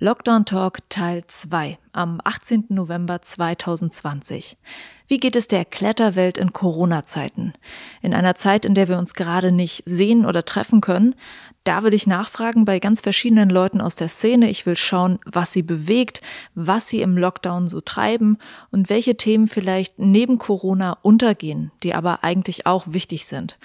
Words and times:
Lockdown 0.00 0.44
Talk 0.44 0.80
Teil 0.88 1.22
2 1.24 1.78
am 1.92 2.20
18. 2.24 2.64
November 2.70 3.22
2020. 3.22 4.58
Wie 5.06 5.18
geht 5.18 5.36
es 5.36 5.46
der 5.46 5.64
Kletterwelt 5.64 6.36
in 6.36 6.52
Corona-Zeiten? 6.52 7.52
In 8.02 8.12
einer 8.12 8.34
Zeit, 8.34 8.64
in 8.64 8.74
der 8.74 8.88
wir 8.88 8.98
uns 8.98 9.14
gerade 9.14 9.52
nicht 9.52 9.84
sehen 9.88 10.26
oder 10.26 10.44
treffen 10.44 10.80
können, 10.80 11.14
da 11.62 11.84
will 11.84 11.94
ich 11.94 12.08
nachfragen 12.08 12.64
bei 12.64 12.80
ganz 12.80 13.02
verschiedenen 13.02 13.48
Leuten 13.48 13.80
aus 13.80 13.94
der 13.94 14.08
Szene. 14.08 14.50
Ich 14.50 14.66
will 14.66 14.76
schauen, 14.76 15.20
was 15.26 15.52
sie 15.52 15.62
bewegt, 15.62 16.22
was 16.56 16.88
sie 16.88 17.00
im 17.00 17.16
Lockdown 17.16 17.68
so 17.68 17.80
treiben 17.80 18.38
und 18.72 18.90
welche 18.90 19.16
Themen 19.16 19.46
vielleicht 19.46 20.00
neben 20.00 20.38
Corona 20.38 20.98
untergehen, 21.02 21.70
die 21.84 21.94
aber 21.94 22.24
eigentlich 22.24 22.66
auch 22.66 22.86
wichtig 22.88 23.26
sind. 23.26 23.58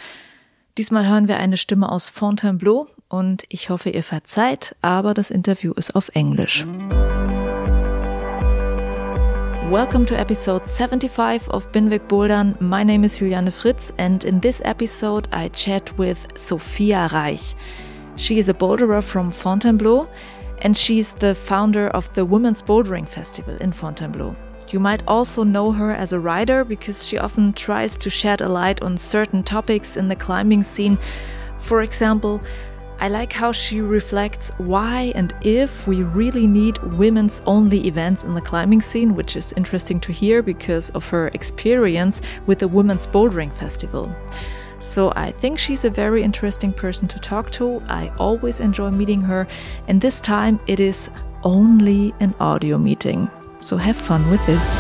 Diesmal 0.78 1.10
hören 1.10 1.28
wir 1.28 1.38
eine 1.38 1.58
Stimme 1.58 1.92
aus 1.92 2.12
Fontainebleau 2.12 2.88
und 3.10 3.44
ich 3.50 3.70
hoffe, 3.70 3.90
ihr 3.90 4.04
verzeiht, 4.04 4.76
aber 4.82 5.14
das 5.14 5.32
Interview 5.32 5.74
ist 5.74 5.96
auf 5.96 6.10
Englisch. 6.14 6.66
Welcome 9.70 10.06
to 10.06 10.16
episode 10.16 10.66
75 10.66 11.50
of 11.50 11.72
Binweg 11.72 12.08
Bouldern. 12.08 12.56
My 12.60 12.84
name 12.84 13.04
is 13.04 13.20
Juliane 13.20 13.52
Fritz, 13.52 13.94
and 13.98 14.24
in 14.24 14.40
this 14.42 14.62
episode, 14.62 15.28
I 15.32 15.50
chat 15.50 15.98
with 15.98 16.28
Zofia 16.36 17.08
Reych. 17.12 17.56
She 18.16 18.40
is 18.40 18.50
a 18.50 18.54
boulderer 18.54 19.04
from 19.04 19.32
Fontainebleau, 19.32 20.08
and 20.62 20.76
she's 20.76 21.14
the 21.14 21.36
founder 21.36 21.88
of 21.90 22.12
the 22.14 22.26
Women's 22.26 22.62
Bouldering 22.62 23.08
Festival 23.08 23.56
in 23.58 23.72
Fontainebleau. 23.72 24.36
You 24.72 24.80
might 24.80 25.04
also 25.08 25.44
know 25.44 25.72
her 25.72 25.92
as 25.92 26.14
a 26.14 26.20
writer 26.20 26.64
because 26.64 27.06
she 27.08 27.18
often 27.18 27.54
tries 27.54 27.98
to 27.98 28.10
shed 28.10 28.42
a 28.42 28.50
light 28.50 28.82
on 28.82 28.98
certain 28.98 29.44
topics 29.44 29.98
in 29.98 30.10
the 30.10 30.16
climbing 30.16 30.64
scene. 30.64 30.98
For 31.58 31.82
example, 31.82 32.42
I 33.02 33.08
like 33.08 33.32
how 33.32 33.54
she 33.54 33.80
reflects 33.80 34.52
why 34.58 35.14
and 35.16 35.34
if 35.42 35.88
we 35.88 36.04
really 36.04 36.46
need 36.46 36.78
women's 36.80 37.42
only 37.46 37.88
events 37.88 38.26
in 38.26 38.34
the 38.34 38.42
climbing 38.42 38.82
scene, 38.82 39.16
which 39.16 39.38
is 39.38 39.54
interesting 39.54 40.02
to 40.02 40.12
hear 40.12 40.44
because 40.44 40.90
of 40.90 41.08
her 41.08 41.30
experience 41.30 42.22
with 42.46 42.60
the 42.60 42.68
Women's 42.68 43.08
Bouldering 43.08 43.54
Festival. 43.54 44.14
So 44.80 45.14
I 45.16 45.32
think 45.32 45.60
she's 45.60 45.86
a 45.86 45.90
very 45.90 46.24
interesting 46.24 46.74
person 46.74 47.08
to 47.08 47.20
talk 47.20 47.52
to. 47.54 47.82
I 47.88 48.12
always 48.18 48.60
enjoy 48.60 48.92
meeting 48.92 49.22
her, 49.22 49.48
and 49.88 50.02
this 50.02 50.20
time 50.20 50.60
it 50.68 50.80
is 50.80 51.10
only 51.44 52.14
an 52.20 52.36
audio 52.40 52.78
meeting. 52.78 53.30
So 53.62 53.78
have 53.78 53.98
fun 53.98 54.30
with 54.30 54.46
this. 54.46 54.78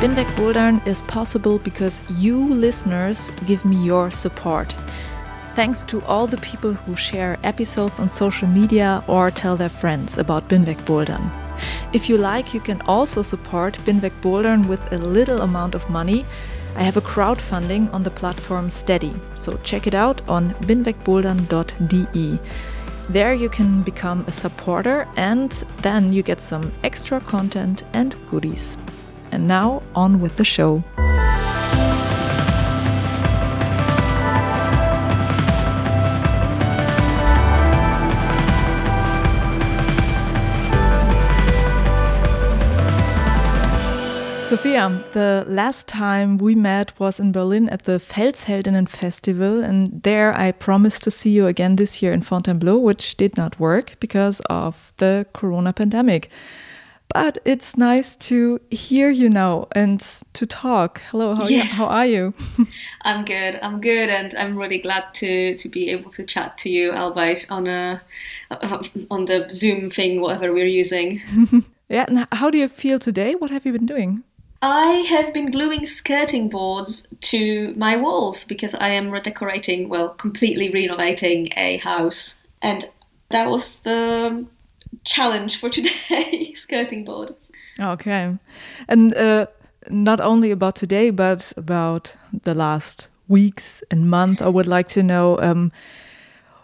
Binweg 0.00 0.34
Bouldern 0.34 0.80
is 0.86 1.02
possible 1.02 1.58
because 1.58 2.00
you 2.16 2.42
listeners 2.42 3.30
give 3.46 3.66
me 3.66 3.76
your 3.84 4.10
support. 4.10 4.74
Thanks 5.54 5.84
to 5.84 6.00
all 6.06 6.26
the 6.26 6.38
people 6.38 6.72
who 6.72 6.96
share 6.96 7.38
episodes 7.42 8.00
on 8.00 8.08
social 8.08 8.48
media 8.48 9.04
or 9.06 9.30
tell 9.30 9.56
their 9.56 9.68
friends 9.68 10.16
about 10.16 10.48
Binweg 10.48 10.78
Bouldern. 10.86 11.30
If 11.92 12.08
you 12.08 12.16
like, 12.16 12.54
you 12.54 12.60
can 12.60 12.80
also 12.86 13.20
support 13.20 13.78
Binweg 13.84 14.18
Bouldern 14.22 14.66
with 14.68 14.80
a 14.90 14.96
little 14.96 15.42
amount 15.42 15.74
of 15.74 15.90
money. 15.90 16.24
I 16.76 16.82
have 16.82 16.96
a 16.96 17.02
crowdfunding 17.02 17.92
on 17.92 18.02
the 18.02 18.10
platform 18.10 18.70
Steady, 18.70 19.12
so 19.36 19.58
check 19.64 19.86
it 19.86 19.94
out 19.94 20.26
on 20.26 20.54
binwegbouldern.de. 20.64 22.38
There 23.10 23.34
you 23.34 23.50
can 23.50 23.82
become 23.82 24.24
a 24.26 24.32
supporter 24.32 25.06
and 25.16 25.50
then 25.82 26.10
you 26.14 26.22
get 26.22 26.40
some 26.40 26.72
extra 26.82 27.20
content 27.20 27.82
and 27.92 28.14
goodies. 28.30 28.78
And 29.32 29.46
now, 29.46 29.82
on 29.94 30.20
with 30.20 30.36
the 30.36 30.44
show. 30.44 30.82
Zofia, 44.50 44.90
the 45.12 45.44
last 45.46 45.86
time 45.86 46.36
we 46.36 46.56
met 46.56 46.98
was 46.98 47.20
in 47.20 47.30
Berlin 47.30 47.68
at 47.68 47.84
the 47.84 48.00
Felsheldinnen 48.00 48.88
Festival, 48.88 49.62
and 49.62 50.02
there 50.02 50.36
I 50.36 50.50
promised 50.50 51.04
to 51.04 51.10
see 51.12 51.30
you 51.30 51.46
again 51.46 51.76
this 51.76 52.02
year 52.02 52.12
in 52.12 52.22
Fontainebleau, 52.22 52.76
which 52.78 53.16
did 53.16 53.36
not 53.36 53.60
work 53.60 53.94
because 54.00 54.40
of 54.50 54.92
the 54.96 55.24
corona 55.34 55.72
pandemic. 55.72 56.30
But 57.12 57.38
it's 57.44 57.76
nice 57.76 58.14
to 58.16 58.60
hear 58.70 59.10
you 59.10 59.28
now 59.28 59.66
and 59.72 60.00
to 60.32 60.46
talk. 60.46 61.00
Hello, 61.10 61.34
how, 61.34 61.48
yes. 61.48 61.72
how 61.72 61.86
are 61.86 62.06
you? 62.06 62.34
I'm 63.02 63.24
good. 63.24 63.58
I'm 63.62 63.80
good, 63.80 64.08
and 64.08 64.34
I'm 64.36 64.56
really 64.56 64.78
glad 64.78 65.12
to 65.14 65.56
to 65.56 65.68
be 65.68 65.90
able 65.90 66.10
to 66.12 66.24
chat 66.24 66.56
to 66.58 66.70
you, 66.70 66.92
albeit 66.92 67.46
on 67.50 67.66
a 67.66 68.00
uh, 68.50 68.82
on 69.10 69.24
the 69.24 69.48
Zoom 69.50 69.90
thing, 69.90 70.20
whatever 70.20 70.52
we're 70.52 70.66
using. 70.66 71.20
yeah. 71.88 72.04
And 72.06 72.28
how 72.32 72.48
do 72.50 72.58
you 72.58 72.68
feel 72.68 72.98
today? 72.98 73.34
What 73.34 73.50
have 73.50 73.66
you 73.66 73.72
been 73.72 73.86
doing? 73.86 74.22
I 74.62 75.04
have 75.08 75.32
been 75.32 75.50
gluing 75.50 75.86
skirting 75.86 76.48
boards 76.48 77.08
to 77.22 77.74
my 77.76 77.96
walls 77.96 78.44
because 78.44 78.74
I 78.74 78.90
am 78.90 79.10
redecorating, 79.10 79.88
well, 79.88 80.10
completely 80.10 80.68
renovating 80.70 81.52
a 81.56 81.78
house, 81.78 82.36
and 82.62 82.88
that 83.30 83.50
was 83.50 83.76
the 83.82 84.46
challenge 85.04 85.58
for 85.58 85.68
today 85.68 86.52
skirting 86.54 87.04
board. 87.04 87.34
Okay. 87.78 88.36
And 88.88 89.14
uh, 89.14 89.46
not 89.88 90.20
only 90.20 90.50
about 90.50 90.76
today, 90.76 91.10
but 91.10 91.52
about 91.56 92.14
the 92.42 92.54
last 92.54 93.08
weeks 93.28 93.82
and 93.90 94.10
month, 94.10 94.42
I 94.42 94.48
would 94.48 94.66
like 94.66 94.88
to 94.88 95.02
know 95.02 95.38
um, 95.38 95.72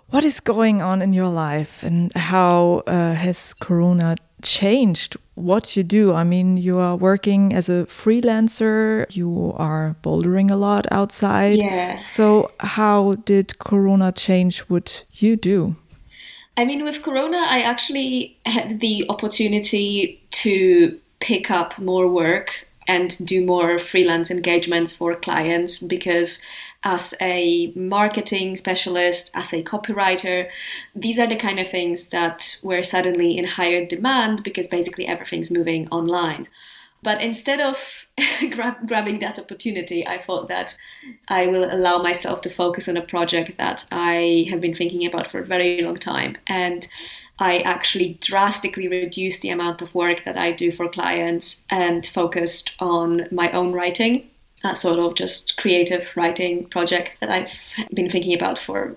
what 0.09 0.25
is 0.25 0.41
going 0.41 0.83
on 0.83 1.03
in 1.03 1.13
your 1.13 1.29
life 1.29 1.83
and 1.83 2.13
how 2.15 2.83
uh, 2.87 3.15
has 3.15 3.55
Corona 3.55 4.17
changed 4.43 5.17
what 5.37 5.77
you 5.77 5.83
do? 5.83 6.15
I 6.15 6.25
mean, 6.25 6.57
you 6.57 6.79
are 6.79 6.97
working 6.97 7.53
as 7.53 7.69
a 7.69 7.85
freelancer, 7.87 9.07
you 9.15 9.53
are 9.57 9.97
bouldering 10.03 10.51
a 10.51 10.57
lot 10.57 10.87
outside. 10.91 11.59
Yeah. 11.59 11.99
So, 11.99 12.51
how 12.61 13.17
did 13.27 13.59
Corona 13.59 14.13
change 14.13 14.61
what 14.61 15.05
you 15.13 15.37
do? 15.37 15.77
I 16.57 16.65
mean, 16.65 16.85
with 16.85 17.03
Corona, 17.03 17.39
I 17.39 17.61
actually 17.61 18.39
had 18.47 18.81
the 18.81 19.05
opportunity 19.09 20.23
to 20.31 20.99
pick 21.21 21.51
up 21.51 21.79
more 21.79 22.09
work 22.09 22.67
and 22.89 23.17
do 23.27 23.45
more 23.45 23.79
freelance 23.79 24.31
engagements 24.31 24.95
for 24.95 25.17
clients 25.17 25.81
because 25.81 26.39
as 26.85 27.15
a 27.21 27.73
marketing 27.75 28.57
specialist, 28.57 29.31
as 29.35 29.53
a 29.53 29.63
copywriter, 29.63 30.49
these 30.95 31.19
are 31.19 31.27
the 31.27 31.37
kind 31.37 31.59
of 31.59 31.69
things 31.69 32.09
that 32.09 32.59
were 32.63 32.83
suddenly 32.83 33.37
in 33.37 33.45
higher 33.45 33.85
demand 33.85 34.45
because 34.45 34.69
basically 34.69 35.07
everything's 35.07 35.51
moving 35.51 35.89
online. 35.89 36.47
But 37.07 37.23
instead 37.23 37.61
of 37.61 38.09
grab, 38.51 38.89
grabbing 38.89 39.21
that 39.21 39.39
opportunity, 39.39 40.05
I 40.05 40.21
thought 40.21 40.49
that 40.49 40.77
I 41.29 41.47
will 41.47 41.73
allow 41.73 42.03
myself 42.03 42.41
to 42.41 42.51
focus 42.51 42.89
on 42.89 42.97
a 42.97 43.01
project 43.01 43.59
that 43.59 43.85
I 43.93 44.49
have 44.51 44.61
been 44.61 44.75
thinking 44.75 45.07
about 45.07 45.29
for 45.29 45.39
a 45.39 45.45
very 45.45 45.85
long 45.85 45.99
time. 45.99 46.37
And 46.49 46.85
I 47.39 47.59
actually 47.59 48.19
drastically 48.21 48.89
reduced 48.89 49.43
the 49.43 49.51
amount 49.51 49.83
of 49.83 49.95
work 49.95 50.25
that 50.25 50.37
I 50.37 50.51
do 50.51 50.73
for 50.73 50.89
clients 50.89 51.61
and 51.71 52.05
focused 52.05 52.75
on 52.81 53.29
my 53.31 53.53
own 53.53 53.73
writing, 53.73 54.29
a 54.65 54.75
sort 54.75 54.99
of 54.99 55.15
just 55.15 55.57
creative 55.59 56.13
writing 56.17 56.67
project 56.67 57.19
that 57.21 57.31
I've 57.31 57.87
been 57.95 58.11
thinking 58.11 58.35
about 58.35 58.59
for 58.59 58.97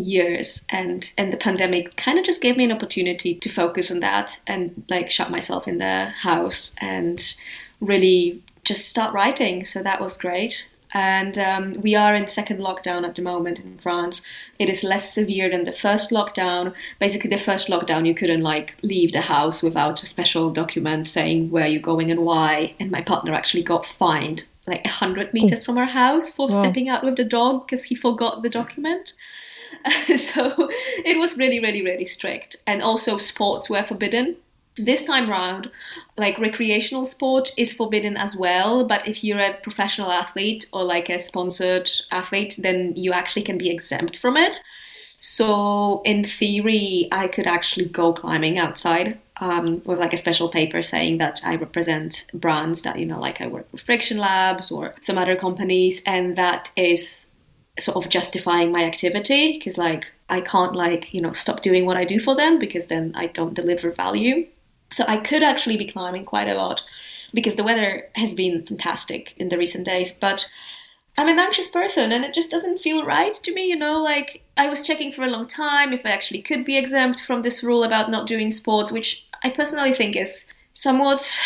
years 0.00 0.64
and 0.68 1.12
and 1.16 1.32
the 1.32 1.36
pandemic 1.36 1.96
kind 1.96 2.18
of 2.18 2.24
just 2.24 2.40
gave 2.40 2.56
me 2.56 2.64
an 2.64 2.72
opportunity 2.72 3.34
to 3.34 3.48
focus 3.48 3.90
on 3.90 4.00
that 4.00 4.40
and 4.46 4.82
like 4.88 5.10
shut 5.10 5.30
myself 5.30 5.68
in 5.68 5.78
the 5.78 6.06
house 6.06 6.72
and 6.78 7.34
really 7.80 8.42
just 8.64 8.88
start 8.88 9.14
writing 9.14 9.64
so 9.64 9.82
that 9.82 10.00
was 10.00 10.16
great 10.16 10.66
and 10.92 11.38
um, 11.38 11.80
we 11.82 11.94
are 11.94 12.14
in 12.14 12.26
second 12.26 12.58
lockdown 12.58 13.06
at 13.06 13.14
the 13.14 13.22
moment 13.22 13.60
in 13.60 13.78
France. 13.78 14.22
It 14.58 14.68
is 14.68 14.82
less 14.82 15.14
severe 15.14 15.48
than 15.48 15.64
the 15.64 15.72
first 15.72 16.10
lockdown. 16.10 16.74
Basically, 16.98 17.30
the 17.30 17.38
first 17.38 17.68
lockdown 17.68 18.06
you 18.06 18.14
couldn't 18.14 18.42
like 18.42 18.74
leave 18.82 19.12
the 19.12 19.20
house 19.20 19.62
without 19.62 20.02
a 20.02 20.06
special 20.06 20.50
document 20.50 21.06
saying 21.06 21.50
where 21.50 21.68
you're 21.68 21.80
going 21.80 22.10
and 22.10 22.20
why. 22.20 22.74
And 22.80 22.90
my 22.90 23.02
partner 23.02 23.34
actually 23.34 23.62
got 23.62 23.86
fined 23.86 24.44
like 24.66 24.86
hundred 24.86 25.32
meters 25.32 25.60
oh. 25.60 25.64
from 25.64 25.78
our 25.78 25.86
house 25.86 26.30
for 26.30 26.46
wow. 26.48 26.62
stepping 26.62 26.88
out 26.88 27.04
with 27.04 27.16
the 27.16 27.24
dog 27.24 27.66
because 27.66 27.84
he 27.84 27.94
forgot 27.94 28.42
the 28.42 28.48
document. 28.48 29.12
so 30.16 30.68
it 31.04 31.18
was 31.18 31.36
really, 31.36 31.60
really, 31.60 31.82
really 31.82 32.06
strict. 32.06 32.56
And 32.66 32.82
also, 32.82 33.18
sports 33.18 33.70
were 33.70 33.82
forbidden. 33.82 34.36
This 34.76 35.04
time 35.04 35.28
round, 35.28 35.70
like 36.16 36.38
recreational 36.38 37.04
sport 37.04 37.50
is 37.56 37.74
forbidden 37.74 38.16
as 38.16 38.36
well. 38.36 38.86
But 38.86 39.06
if 39.06 39.24
you're 39.24 39.40
a 39.40 39.54
professional 39.54 40.10
athlete 40.10 40.66
or 40.72 40.84
like 40.84 41.10
a 41.10 41.18
sponsored 41.18 41.90
athlete, 42.10 42.56
then 42.58 42.94
you 42.96 43.12
actually 43.12 43.42
can 43.42 43.58
be 43.58 43.70
exempt 43.70 44.16
from 44.16 44.36
it. 44.36 44.60
So, 45.18 46.00
in 46.06 46.24
theory, 46.24 47.08
I 47.12 47.28
could 47.28 47.46
actually 47.46 47.86
go 47.86 48.14
climbing 48.14 48.56
outside 48.56 49.18
um, 49.36 49.82
with 49.84 49.98
like 49.98 50.14
a 50.14 50.16
special 50.16 50.48
paper 50.48 50.82
saying 50.82 51.18
that 51.18 51.40
I 51.44 51.56
represent 51.56 52.24
brands 52.32 52.82
that, 52.82 52.98
you 52.98 53.04
know, 53.04 53.20
like 53.20 53.42
I 53.42 53.46
work 53.46 53.66
with 53.70 53.82
Friction 53.82 54.16
Labs 54.16 54.70
or 54.70 54.94
some 55.02 55.18
other 55.18 55.36
companies, 55.36 56.00
and 56.06 56.36
that 56.36 56.70
is 56.74 57.26
sort 57.78 58.04
of 58.04 58.10
justifying 58.10 58.72
my 58.72 58.84
activity 58.84 59.54
because, 59.54 59.78
like, 59.78 60.06
I 60.28 60.40
can't, 60.40 60.74
like, 60.74 61.14
you 61.14 61.20
know, 61.20 61.32
stop 61.32 61.62
doing 61.62 61.86
what 61.86 61.96
I 61.96 62.04
do 62.04 62.20
for 62.20 62.36
them 62.36 62.58
because 62.58 62.86
then 62.86 63.12
I 63.14 63.26
don't 63.26 63.54
deliver 63.54 63.90
value. 63.90 64.46
So, 64.90 65.04
I 65.06 65.18
could 65.18 65.42
actually 65.42 65.76
be 65.76 65.86
climbing 65.86 66.24
quite 66.24 66.48
a 66.48 66.54
lot 66.54 66.82
because 67.32 67.54
the 67.54 67.64
weather 67.64 68.08
has 68.16 68.34
been 68.34 68.66
fantastic 68.66 69.34
in 69.36 69.48
the 69.48 69.58
recent 69.58 69.86
days, 69.86 70.12
but 70.12 70.50
I'm 71.16 71.28
an 71.28 71.38
anxious 71.38 71.68
person 71.68 72.12
and 72.12 72.24
it 72.24 72.34
just 72.34 72.50
doesn't 72.50 72.78
feel 72.78 73.04
right 73.04 73.34
to 73.34 73.54
me, 73.54 73.66
you 73.66 73.76
know, 73.76 74.02
like 74.02 74.42
I 74.56 74.68
was 74.68 74.82
checking 74.82 75.12
for 75.12 75.24
a 75.24 75.30
long 75.30 75.46
time 75.46 75.92
if 75.92 76.06
I 76.06 76.10
actually 76.10 76.42
could 76.42 76.64
be 76.64 76.76
exempt 76.76 77.20
from 77.20 77.42
this 77.42 77.62
rule 77.62 77.84
about 77.84 78.10
not 78.10 78.26
doing 78.26 78.50
sports, 78.50 78.92
which 78.92 79.24
I 79.42 79.50
personally 79.50 79.92
think 79.92 80.16
is 80.16 80.46
somewhat 80.72 81.38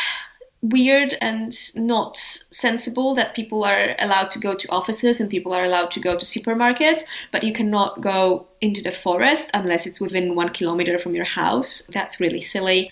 weird 0.65 1.15
and 1.21 1.55
not 1.75 2.17
sensible 2.51 3.15
that 3.15 3.35
people 3.35 3.65
are 3.65 3.95
allowed 3.99 4.31
to 4.31 4.39
go 4.39 4.55
to 4.55 4.69
offices 4.71 5.21
and 5.21 5.29
people 5.29 5.53
are 5.53 5.65
allowed 5.65 5.91
to 5.91 6.01
go 6.01 6.17
to 6.17 6.25
supermarkets, 6.25 7.03
but 7.31 7.43
you 7.43 7.53
cannot 7.53 8.01
go 8.01 8.47
into 8.63 8.81
the 8.81 8.91
forest 8.91 9.51
unless 9.53 9.87
it's 9.87 10.01
within 10.01 10.35
one 10.35 10.49
kilometer 10.49 10.99
from 10.99 11.15
your 11.15 11.27
house. 11.27 11.83
That's 11.93 12.19
really 12.19 12.41
silly. 12.41 12.91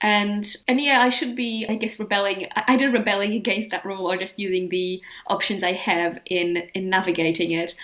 And 0.00 0.44
and 0.66 0.80
yeah, 0.80 1.02
I 1.02 1.08
should 1.08 1.36
be, 1.36 1.64
I 1.68 1.76
guess, 1.76 2.00
rebelling 2.00 2.48
either 2.66 2.90
rebelling 2.90 3.32
against 3.32 3.70
that 3.70 3.84
rule 3.84 4.10
or 4.10 4.16
just 4.16 4.38
using 4.38 4.68
the 4.68 5.00
options 5.28 5.62
I 5.62 5.72
have 5.72 6.18
in 6.26 6.68
in 6.74 6.90
navigating 6.90 7.52
it. 7.52 7.76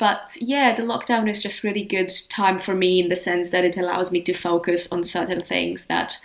But 0.00 0.36
yeah, 0.40 0.74
the 0.74 0.82
lockdown 0.82 1.30
is 1.30 1.40
just 1.40 1.62
really 1.62 1.84
good 1.84 2.10
time 2.28 2.58
for 2.58 2.74
me 2.74 2.98
in 2.98 3.10
the 3.10 3.16
sense 3.16 3.50
that 3.50 3.64
it 3.64 3.76
allows 3.76 4.10
me 4.10 4.22
to 4.22 4.32
focus 4.32 4.90
on 4.90 5.04
certain 5.04 5.44
things 5.44 5.86
that 5.86 6.18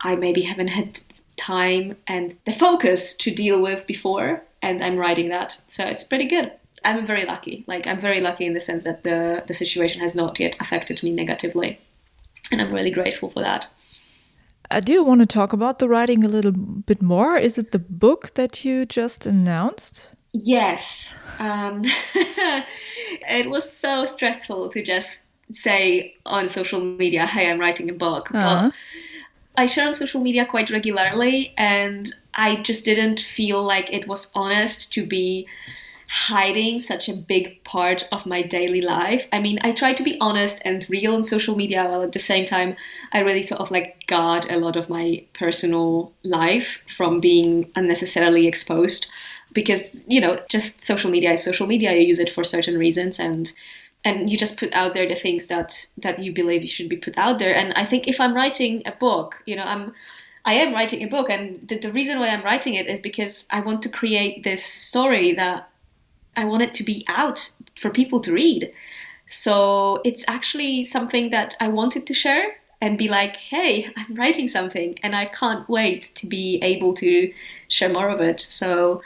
I 0.00 0.14
maybe 0.14 0.42
haven't 0.42 0.68
had 0.68 1.00
time 1.36 1.96
and 2.06 2.36
the 2.44 2.52
focus 2.52 3.14
to 3.14 3.30
deal 3.30 3.60
with 3.60 3.86
before, 3.86 4.42
and 4.62 4.82
I'm 4.82 4.96
writing 4.96 5.28
that. 5.28 5.60
So 5.68 5.84
it's 5.84 6.04
pretty 6.04 6.26
good. 6.26 6.52
I'm 6.84 7.06
very 7.06 7.24
lucky. 7.24 7.64
Like 7.66 7.86
I'm 7.86 8.00
very 8.00 8.20
lucky 8.20 8.46
in 8.46 8.54
the 8.54 8.60
sense 8.60 8.84
that 8.84 9.04
the 9.04 9.42
the 9.46 9.54
situation 9.54 10.00
has 10.00 10.14
not 10.14 10.38
yet 10.38 10.56
affected 10.60 11.02
me 11.02 11.12
negatively, 11.12 11.78
and 12.50 12.60
I'm 12.60 12.72
really 12.72 12.90
grateful 12.90 13.30
for 13.30 13.40
that. 13.40 13.66
I 14.70 14.80
do 14.80 15.04
want 15.04 15.20
to 15.20 15.26
talk 15.26 15.52
about 15.52 15.78
the 15.78 15.88
writing 15.88 16.24
a 16.24 16.28
little 16.28 16.52
bit 16.52 17.02
more. 17.02 17.36
Is 17.36 17.58
it 17.58 17.72
the 17.72 17.78
book 17.78 18.34
that 18.34 18.64
you 18.64 18.86
just 18.86 19.26
announced? 19.26 20.14
Yes. 20.32 21.14
Um, 21.38 21.82
it 22.14 23.48
was 23.50 23.70
so 23.70 24.04
stressful 24.04 24.70
to 24.70 24.82
just 24.82 25.20
say 25.52 26.16
on 26.26 26.48
social 26.48 26.80
media, 26.80 27.26
hey, 27.26 27.48
I'm 27.50 27.60
writing 27.60 27.88
a 27.88 27.92
book. 27.92 28.34
Uh-huh. 28.34 28.70
But 28.70 28.74
I 29.56 29.66
share 29.66 29.86
on 29.86 29.94
social 29.94 30.20
media 30.20 30.44
quite 30.46 30.70
regularly, 30.70 31.54
and 31.56 32.12
I 32.34 32.56
just 32.56 32.84
didn't 32.84 33.20
feel 33.20 33.62
like 33.62 33.92
it 33.92 34.08
was 34.08 34.32
honest 34.34 34.92
to 34.94 35.06
be 35.06 35.46
hiding 36.08 36.80
such 36.80 37.08
a 37.08 37.14
big 37.14 37.62
part 37.64 38.06
of 38.12 38.26
my 38.26 38.42
daily 38.42 38.80
life. 38.80 39.26
I 39.32 39.40
mean, 39.40 39.58
I 39.62 39.72
try 39.72 39.94
to 39.94 40.02
be 40.02 40.18
honest 40.20 40.60
and 40.64 40.86
real 40.88 41.14
on 41.14 41.24
social 41.24 41.56
media 41.56 41.84
while 41.84 42.02
at 42.02 42.12
the 42.12 42.18
same 42.18 42.46
time 42.46 42.76
I 43.12 43.20
really 43.20 43.42
sort 43.42 43.60
of 43.60 43.70
like 43.70 44.06
guard 44.06 44.46
a 44.50 44.58
lot 44.58 44.76
of 44.76 44.90
my 44.90 45.24
personal 45.32 46.12
life 46.22 46.82
from 46.86 47.20
being 47.20 47.70
unnecessarily 47.74 48.46
exposed 48.46 49.06
because, 49.52 49.96
you 50.06 50.20
know, 50.20 50.40
just 50.48 50.82
social 50.82 51.10
media 51.10 51.32
is 51.32 51.42
social 51.42 51.66
media. 51.66 51.92
You 51.94 52.06
use 52.06 52.18
it 52.18 52.30
for 52.30 52.44
certain 52.44 52.76
reasons 52.76 53.18
and 53.18 53.52
and 54.04 54.28
you 54.28 54.36
just 54.36 54.58
put 54.58 54.72
out 54.74 54.94
there 54.94 55.08
the 55.08 55.14
things 55.14 55.46
that 55.46 55.86
that 55.98 56.18
you 56.18 56.32
believe 56.32 56.62
you 56.62 56.68
should 56.68 56.88
be 56.88 56.96
put 56.96 57.16
out 57.16 57.38
there. 57.38 57.54
And 57.54 57.72
I 57.74 57.84
think 57.84 58.06
if 58.06 58.20
I'm 58.20 58.34
writing 58.34 58.82
a 58.86 58.92
book, 58.92 59.42
you 59.46 59.56
know, 59.56 59.64
I'm 59.64 59.94
I 60.44 60.54
am 60.54 60.74
writing 60.74 61.02
a 61.02 61.08
book, 61.08 61.30
and 61.30 61.66
the, 61.66 61.78
the 61.78 61.90
reason 61.90 62.18
why 62.18 62.28
I'm 62.28 62.44
writing 62.44 62.74
it 62.74 62.86
is 62.86 63.00
because 63.00 63.46
I 63.50 63.60
want 63.60 63.82
to 63.82 63.88
create 63.88 64.44
this 64.44 64.62
story 64.62 65.32
that 65.32 65.70
I 66.36 66.44
want 66.44 66.62
it 66.62 66.74
to 66.74 66.84
be 66.84 67.04
out 67.08 67.50
for 67.80 67.90
people 67.90 68.20
to 68.20 68.32
read. 68.32 68.70
So 69.26 70.02
it's 70.04 70.24
actually 70.28 70.84
something 70.84 71.30
that 71.30 71.54
I 71.60 71.68
wanted 71.68 72.06
to 72.06 72.14
share 72.14 72.56
and 72.80 72.98
be 72.98 73.08
like, 73.08 73.36
hey, 73.36 73.90
I'm 73.96 74.14
writing 74.14 74.48
something 74.48 74.98
and 75.02 75.16
I 75.16 75.26
can't 75.26 75.68
wait 75.68 76.12
to 76.16 76.26
be 76.26 76.58
able 76.62 76.94
to 76.96 77.32
share 77.68 77.88
more 77.88 78.10
of 78.10 78.20
it. 78.20 78.40
So 78.40 79.02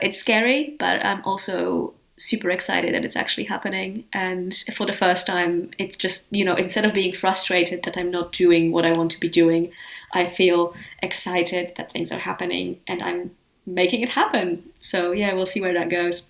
it's 0.00 0.18
scary, 0.18 0.76
but 0.78 1.04
I'm 1.04 1.24
also 1.24 1.94
super 2.18 2.50
excited 2.50 2.94
that 2.94 3.04
it's 3.04 3.16
actually 3.16 3.44
happening. 3.44 4.04
And 4.12 4.54
for 4.74 4.86
the 4.86 4.92
first 4.92 5.26
time, 5.26 5.70
it's 5.78 5.96
just, 5.96 6.26
you 6.30 6.44
know, 6.44 6.54
instead 6.54 6.84
of 6.84 6.94
being 6.94 7.12
frustrated 7.12 7.82
that 7.84 7.96
I'm 7.96 8.10
not 8.10 8.32
doing 8.32 8.72
what 8.72 8.84
I 8.84 8.92
want 8.92 9.10
to 9.12 9.20
be 9.20 9.28
doing, 9.28 9.72
I 10.12 10.26
feel 10.26 10.74
excited 11.02 11.74
that 11.76 11.92
things 11.92 12.12
are 12.12 12.18
happening 12.18 12.80
and 12.86 13.02
I'm 13.02 13.32
making 13.66 14.02
it 14.02 14.10
happen. 14.10 14.62
So 14.80 15.12
yeah, 15.12 15.32
we'll 15.34 15.46
see 15.46 15.60
where 15.60 15.74
that 15.74 15.90
goes 15.90 16.22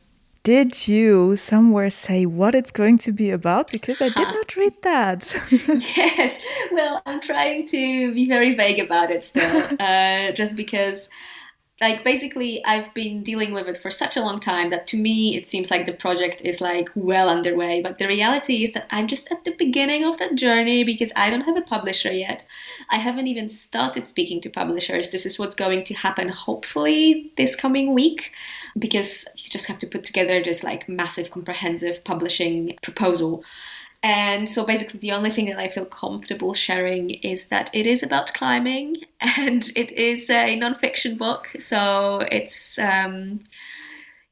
did 0.42 0.88
you 0.88 1.36
somewhere 1.36 1.88
say 1.88 2.26
what 2.26 2.54
it's 2.54 2.72
going 2.72 2.98
to 2.98 3.12
be 3.12 3.30
about? 3.30 3.70
Because 3.70 4.00
I 4.00 4.08
did 4.08 4.16
not 4.34 4.56
read 4.56 4.74
that. 4.82 5.36
yes. 5.96 6.40
Well, 6.72 7.00
I'm 7.06 7.20
trying 7.20 7.68
to 7.68 8.14
be 8.14 8.26
very 8.26 8.54
vague 8.54 8.80
about 8.80 9.10
it 9.10 9.22
still, 9.22 9.68
uh, 9.78 10.32
just 10.32 10.56
because 10.56 11.08
like 11.82 12.04
basically 12.04 12.64
I've 12.64 12.94
been 12.94 13.24
dealing 13.24 13.52
with 13.52 13.66
it 13.66 13.76
for 13.76 13.90
such 13.90 14.16
a 14.16 14.22
long 14.22 14.38
time 14.38 14.70
that 14.70 14.86
to 14.88 14.96
me 14.96 15.36
it 15.36 15.48
seems 15.48 15.68
like 15.68 15.84
the 15.84 15.92
project 15.92 16.40
is 16.42 16.60
like 16.60 16.88
well 16.94 17.28
underway. 17.28 17.82
But 17.82 17.98
the 17.98 18.06
reality 18.06 18.62
is 18.62 18.70
that 18.72 18.86
I'm 18.90 19.08
just 19.08 19.30
at 19.32 19.42
the 19.44 19.50
beginning 19.50 20.04
of 20.04 20.16
that 20.18 20.36
journey 20.36 20.84
because 20.84 21.12
I 21.16 21.28
don't 21.28 21.40
have 21.42 21.56
a 21.56 21.62
publisher 21.62 22.12
yet. 22.12 22.46
I 22.88 22.98
haven't 22.98 23.26
even 23.26 23.48
started 23.48 24.06
speaking 24.06 24.40
to 24.42 24.48
publishers. 24.48 25.10
This 25.10 25.26
is 25.26 25.40
what's 25.40 25.56
going 25.56 25.82
to 25.84 25.94
happen 25.94 26.28
hopefully 26.28 27.32
this 27.36 27.56
coming 27.56 27.94
week 27.94 28.30
because 28.78 29.26
you 29.34 29.50
just 29.50 29.66
have 29.66 29.80
to 29.80 29.88
put 29.88 30.04
together 30.04 30.40
this 30.40 30.62
like 30.62 30.88
massive 30.88 31.32
comprehensive 31.32 32.04
publishing 32.04 32.78
proposal. 32.82 33.42
And 34.02 34.50
so 34.50 34.64
basically, 34.64 34.98
the 34.98 35.12
only 35.12 35.30
thing 35.30 35.46
that 35.46 35.58
I 35.58 35.68
feel 35.68 35.84
comfortable 35.84 36.54
sharing 36.54 37.10
is 37.10 37.46
that 37.46 37.70
it 37.72 37.86
is 37.86 38.02
about 38.02 38.34
climbing 38.34 38.96
and 39.20 39.70
it 39.76 39.92
is 39.92 40.28
a 40.28 40.58
nonfiction 40.58 41.16
book. 41.16 41.48
So 41.60 42.26
it's, 42.30 42.78
um, 42.78 43.40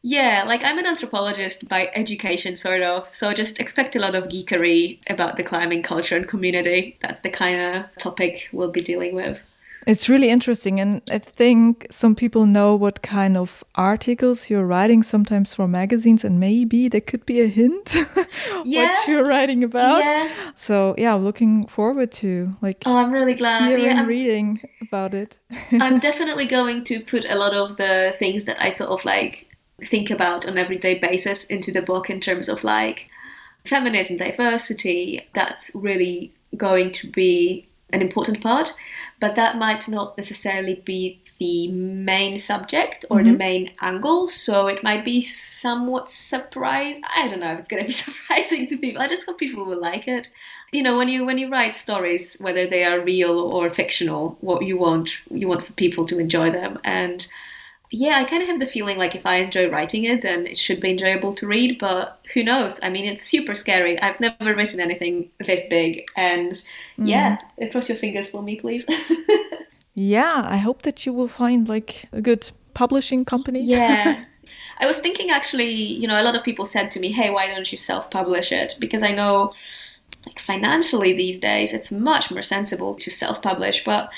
yeah, 0.02 0.44
like 0.46 0.64
I'm 0.64 0.78
an 0.78 0.86
anthropologist 0.86 1.68
by 1.68 1.90
education, 1.94 2.56
sort 2.56 2.82
of. 2.82 3.08
So 3.12 3.32
just 3.32 3.60
expect 3.60 3.94
a 3.94 4.00
lot 4.00 4.14
of 4.14 4.24
geekery 4.24 4.98
about 5.08 5.36
the 5.36 5.44
climbing 5.44 5.82
culture 5.82 6.16
and 6.16 6.26
community. 6.26 6.98
That's 7.02 7.20
the 7.20 7.30
kind 7.30 7.60
of 7.60 7.84
topic 7.98 8.48
we'll 8.52 8.72
be 8.72 8.82
dealing 8.82 9.14
with. 9.14 9.40
It's 9.86 10.08
really 10.08 10.28
interesting. 10.28 10.78
And 10.78 11.00
I 11.10 11.18
think 11.18 11.86
some 11.90 12.14
people 12.14 12.44
know 12.44 12.74
what 12.74 13.02
kind 13.02 13.36
of 13.36 13.64
articles 13.76 14.50
you're 14.50 14.66
writing 14.66 15.02
sometimes 15.02 15.54
for 15.54 15.66
magazines, 15.66 16.24
and 16.24 16.38
maybe 16.38 16.88
there 16.88 17.00
could 17.00 17.24
be 17.24 17.40
a 17.40 17.46
hint 17.46 17.94
yeah. 18.64 18.88
what 18.88 19.08
you're 19.08 19.24
writing 19.26 19.64
about. 19.64 20.04
Yeah. 20.04 20.30
So, 20.54 20.94
yeah, 20.98 21.14
I'm 21.14 21.24
looking 21.24 21.66
forward 21.66 22.12
to 22.12 22.56
like 22.60 22.82
oh, 22.86 22.98
I'm 22.98 23.10
really 23.10 23.34
glad. 23.34 23.68
hearing 23.68 23.96
yeah, 23.96 24.04
reading 24.04 24.60
about 24.82 25.14
it. 25.14 25.36
I'm 25.72 25.98
definitely 26.08 26.46
going 26.46 26.84
to 26.84 27.00
put 27.00 27.24
a 27.24 27.36
lot 27.36 27.54
of 27.54 27.76
the 27.76 28.14
things 28.18 28.44
that 28.44 28.62
I 28.62 28.70
sort 28.70 28.90
of 28.90 29.04
like 29.04 29.46
think 29.88 30.10
about 30.10 30.46
on 30.46 30.58
everyday 30.58 30.98
basis 30.98 31.44
into 31.44 31.72
the 31.72 31.82
book 31.82 32.10
in 32.10 32.20
terms 32.20 32.48
of 32.48 32.64
like 32.64 33.08
feminism, 33.64 34.18
diversity. 34.18 35.26
That's 35.32 35.70
really 35.74 36.34
going 36.56 36.92
to 36.92 37.10
be 37.10 37.66
an 37.92 38.00
important 38.00 38.40
part, 38.40 38.72
but 39.20 39.34
that 39.34 39.58
might 39.58 39.88
not 39.88 40.16
necessarily 40.16 40.82
be 40.84 41.20
the 41.38 41.68
main 41.72 42.38
subject 42.38 43.04
or 43.10 43.18
mm-hmm. 43.18 43.32
the 43.32 43.38
main 43.38 43.72
angle. 43.80 44.28
So 44.28 44.66
it 44.68 44.82
might 44.82 45.04
be 45.04 45.22
somewhat 45.22 46.10
surprising. 46.10 47.02
I 47.16 47.28
don't 47.28 47.40
know 47.40 47.52
if 47.52 47.60
it's 47.60 47.68
going 47.68 47.82
to 47.82 47.86
be 47.86 47.92
surprising 48.04 48.68
to 48.68 48.76
people. 48.76 49.02
I 49.02 49.08
just 49.08 49.24
hope 49.26 49.38
people 49.38 49.64
will 49.64 49.80
like 49.80 50.06
it. 50.06 50.28
You 50.70 50.82
know, 50.82 50.96
when 50.96 51.08
you 51.08 51.24
when 51.24 51.38
you 51.38 51.50
write 51.50 51.74
stories, 51.74 52.36
whether 52.38 52.66
they 52.66 52.84
are 52.84 53.00
real 53.00 53.38
or 53.38 53.70
fictional, 53.70 54.36
what 54.40 54.64
you 54.64 54.76
want 54.76 55.10
you 55.30 55.48
want 55.48 55.64
for 55.64 55.72
people 55.72 56.04
to 56.06 56.18
enjoy 56.18 56.50
them 56.50 56.78
and 56.84 57.26
yeah, 57.90 58.18
I 58.18 58.24
kind 58.24 58.42
of 58.42 58.48
have 58.48 58.60
the 58.60 58.66
feeling 58.66 58.98
like 58.98 59.16
if 59.16 59.26
I 59.26 59.36
enjoy 59.36 59.68
writing 59.68 60.04
it, 60.04 60.22
then 60.22 60.46
it 60.46 60.58
should 60.58 60.80
be 60.80 60.90
enjoyable 60.90 61.34
to 61.34 61.46
read. 61.46 61.78
But 61.78 62.20
who 62.32 62.44
knows? 62.44 62.78
I 62.82 62.88
mean, 62.88 63.04
it's 63.04 63.24
super 63.24 63.56
scary. 63.56 64.00
I've 64.00 64.20
never 64.20 64.54
written 64.54 64.80
anything 64.80 65.30
this 65.44 65.66
big, 65.66 66.04
and 66.16 66.52
mm. 66.52 67.08
yeah, 67.08 67.38
cross 67.72 67.88
your 67.88 67.98
fingers 67.98 68.28
for 68.28 68.42
me, 68.42 68.60
please. 68.60 68.86
yeah, 69.94 70.46
I 70.48 70.58
hope 70.58 70.82
that 70.82 71.04
you 71.04 71.12
will 71.12 71.28
find 71.28 71.68
like 71.68 72.04
a 72.12 72.22
good 72.22 72.50
publishing 72.74 73.24
company. 73.24 73.62
Yeah, 73.62 74.24
I 74.78 74.86
was 74.86 74.98
thinking 74.98 75.30
actually, 75.30 75.72
you 75.72 76.06
know, 76.06 76.20
a 76.20 76.22
lot 76.22 76.36
of 76.36 76.44
people 76.44 76.64
said 76.64 76.92
to 76.92 77.00
me, 77.00 77.10
hey, 77.10 77.30
why 77.30 77.48
don't 77.48 77.70
you 77.72 77.78
self 77.78 78.08
publish 78.10 78.52
it? 78.52 78.76
Because 78.78 79.02
I 79.02 79.10
know 79.10 79.52
like 80.26 80.38
financially 80.38 81.12
these 81.14 81.38
days 81.38 81.72
it's 81.72 81.90
much 81.90 82.30
more 82.30 82.42
sensible 82.42 82.94
to 82.94 83.10
self 83.10 83.42
publish, 83.42 83.82
but 83.84 84.10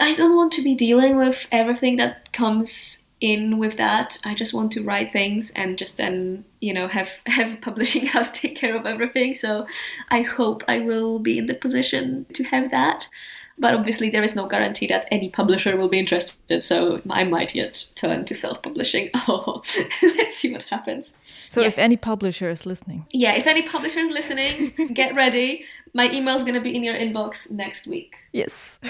I 0.00 0.14
don't 0.14 0.36
want 0.36 0.52
to 0.54 0.62
be 0.62 0.74
dealing 0.74 1.16
with 1.16 1.46
everything 1.52 1.96
that 1.96 2.32
comes 2.32 3.04
in 3.20 3.58
with 3.58 3.78
that. 3.78 4.18
I 4.24 4.34
just 4.34 4.52
want 4.52 4.72
to 4.72 4.82
write 4.82 5.12
things 5.12 5.50
and 5.56 5.78
just 5.78 5.96
then, 5.96 6.44
you 6.60 6.74
know, 6.74 6.88
have 6.88 7.10
have 7.26 7.52
a 7.54 7.56
publishing 7.56 8.06
house 8.14 8.30
take 8.32 8.56
care 8.56 8.76
of 8.76 8.86
everything. 8.86 9.36
So 9.36 9.66
I 10.10 10.22
hope 10.22 10.62
I 10.68 10.80
will 10.80 11.18
be 11.18 11.38
in 11.38 11.46
the 11.46 11.54
position 11.54 12.26
to 12.34 12.44
have 12.44 12.70
that. 12.70 13.08
But 13.56 13.74
obviously, 13.74 14.10
there 14.10 14.24
is 14.24 14.34
no 14.34 14.48
guarantee 14.48 14.88
that 14.88 15.06
any 15.12 15.30
publisher 15.30 15.76
will 15.76 15.88
be 15.88 16.00
interested. 16.00 16.64
So 16.64 17.00
I 17.08 17.22
might 17.22 17.54
yet 17.54 17.84
turn 17.94 18.24
to 18.24 18.34
self-publishing. 18.34 19.10
Oh, 19.14 19.62
let's 20.02 20.34
see 20.36 20.52
what 20.52 20.64
happens. 20.64 21.12
So 21.48 21.60
yeah. 21.60 21.68
if 21.68 21.78
any 21.78 21.96
publisher 21.96 22.50
is 22.50 22.66
listening, 22.66 23.06
yeah, 23.12 23.34
if 23.36 23.46
any 23.46 23.62
publisher 23.62 24.00
is 24.00 24.10
listening, 24.10 24.72
get 24.92 25.14
ready. 25.14 25.64
My 25.92 26.10
email 26.10 26.34
is 26.34 26.42
going 26.42 26.54
to 26.54 26.60
be 26.60 26.74
in 26.74 26.82
your 26.82 26.96
inbox 26.96 27.48
next 27.48 27.86
week. 27.86 28.16
Yes. 28.32 28.80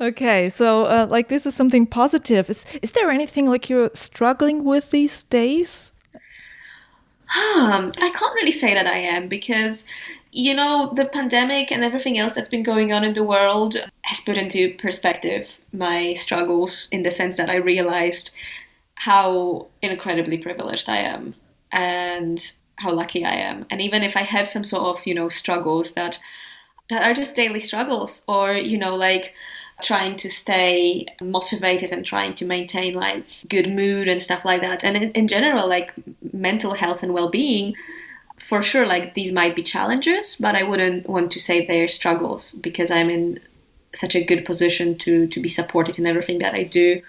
Okay, 0.00 0.48
so 0.48 0.84
uh, 0.84 1.06
like 1.10 1.28
this 1.28 1.44
is 1.44 1.54
something 1.54 1.86
positive. 1.86 2.48
Is 2.48 2.64
is 2.82 2.92
there 2.92 3.10
anything 3.10 3.46
like 3.46 3.68
you're 3.68 3.90
struggling 3.94 4.64
with 4.64 4.90
these 4.90 5.24
days? 5.24 5.92
Um, 7.36 7.92
I 8.00 8.10
can't 8.10 8.34
really 8.34 8.52
say 8.52 8.74
that 8.74 8.86
I 8.86 8.98
am 8.98 9.28
because 9.28 9.84
you 10.30 10.54
know 10.54 10.92
the 10.94 11.04
pandemic 11.04 11.72
and 11.72 11.82
everything 11.82 12.18
else 12.18 12.34
that's 12.34 12.48
been 12.48 12.62
going 12.62 12.92
on 12.92 13.02
in 13.04 13.14
the 13.14 13.24
world 13.24 13.76
has 14.02 14.20
put 14.20 14.38
into 14.38 14.74
perspective 14.78 15.48
my 15.72 16.14
struggles 16.14 16.88
in 16.92 17.02
the 17.02 17.10
sense 17.10 17.36
that 17.36 17.50
I 17.50 17.56
realized 17.56 18.30
how 18.94 19.66
incredibly 19.82 20.38
privileged 20.38 20.88
I 20.88 20.98
am 20.98 21.34
and 21.72 22.52
how 22.76 22.92
lucky 22.92 23.24
I 23.24 23.34
am. 23.34 23.66
And 23.70 23.80
even 23.80 24.02
if 24.02 24.16
I 24.16 24.22
have 24.22 24.48
some 24.48 24.64
sort 24.64 24.96
of, 24.96 25.06
you 25.06 25.14
know, 25.14 25.28
struggles 25.28 25.92
that 25.92 26.18
that 26.88 27.02
are 27.02 27.14
just 27.14 27.34
daily 27.34 27.60
struggles 27.60 28.22
or, 28.28 28.54
you 28.54 28.78
know, 28.78 28.96
like 28.96 29.34
trying 29.82 30.16
to 30.16 30.28
stay 30.30 31.06
motivated 31.20 31.92
and 31.92 32.04
trying 32.04 32.34
to 32.34 32.44
maintain 32.44 32.94
like 32.94 33.24
good 33.48 33.70
mood 33.70 34.08
and 34.08 34.22
stuff 34.22 34.44
like 34.44 34.60
that. 34.60 34.84
And 34.84 34.96
in, 34.96 35.10
in 35.12 35.28
general 35.28 35.68
like 35.68 35.92
mental 36.32 36.74
health 36.74 37.02
and 37.02 37.14
well-being 37.14 37.74
for 38.38 38.62
sure 38.62 38.86
like 38.86 39.14
these 39.14 39.32
might 39.32 39.56
be 39.56 39.64
challenges 39.64 40.36
but 40.36 40.54
i 40.54 40.62
wouldn't 40.62 41.08
want 41.08 41.32
to 41.32 41.40
say 41.40 41.66
they're 41.66 41.88
struggles 41.88 42.52
because 42.54 42.88
i'm 42.88 43.10
in 43.10 43.40
such 43.94 44.14
a 44.14 44.24
good 44.24 44.44
position 44.44 44.96
to 44.98 45.26
to 45.28 45.40
be 45.40 45.48
supported 45.48 45.98
in 45.98 46.06
everything 46.06 46.38
that 46.38 46.54
i 46.54 46.62
do. 46.62 47.02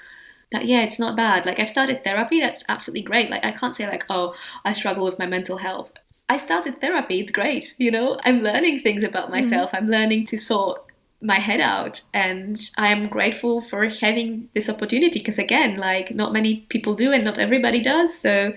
That 0.51 0.65
yeah 0.65 0.81
it's 0.81 0.99
not 0.99 1.15
bad. 1.15 1.45
Like 1.45 1.59
i've 1.59 1.69
started 1.69 2.03
therapy 2.03 2.39
that's 2.39 2.63
absolutely 2.69 3.03
great. 3.03 3.29
Like 3.29 3.45
i 3.45 3.51
can't 3.51 3.75
say 3.75 3.87
like 3.87 4.05
oh 4.09 4.33
i 4.65 4.73
struggle 4.73 5.05
with 5.05 5.19
my 5.19 5.25
mental 5.25 5.57
health. 5.57 5.91
I 6.27 6.37
started 6.37 6.79
therapy 6.79 7.19
it's 7.19 7.31
great 7.31 7.75
you 7.77 7.91
know? 7.91 8.19
I'm 8.23 8.41
learning 8.41 8.81
things 8.81 9.03
about 9.03 9.25
mm-hmm. 9.25 9.41
myself. 9.41 9.71
Mm-hmm. 9.71 9.83
i'm 9.83 9.89
learning 9.89 10.25
to 10.27 10.37
sort 10.37 10.83
my 11.21 11.35
head 11.35 11.59
out 11.59 12.01
and 12.13 12.71
i 12.77 12.87
am 12.87 13.07
grateful 13.07 13.61
for 13.61 13.89
having 13.89 14.47
this 14.53 14.69
opportunity 14.69 15.19
because 15.19 15.37
again 15.37 15.75
like 15.77 16.13
not 16.15 16.31
many 16.31 16.57
people 16.69 16.95
do 16.95 17.11
and 17.11 17.23
not 17.23 17.37
everybody 17.37 17.81
does 17.81 18.17
so 18.17 18.53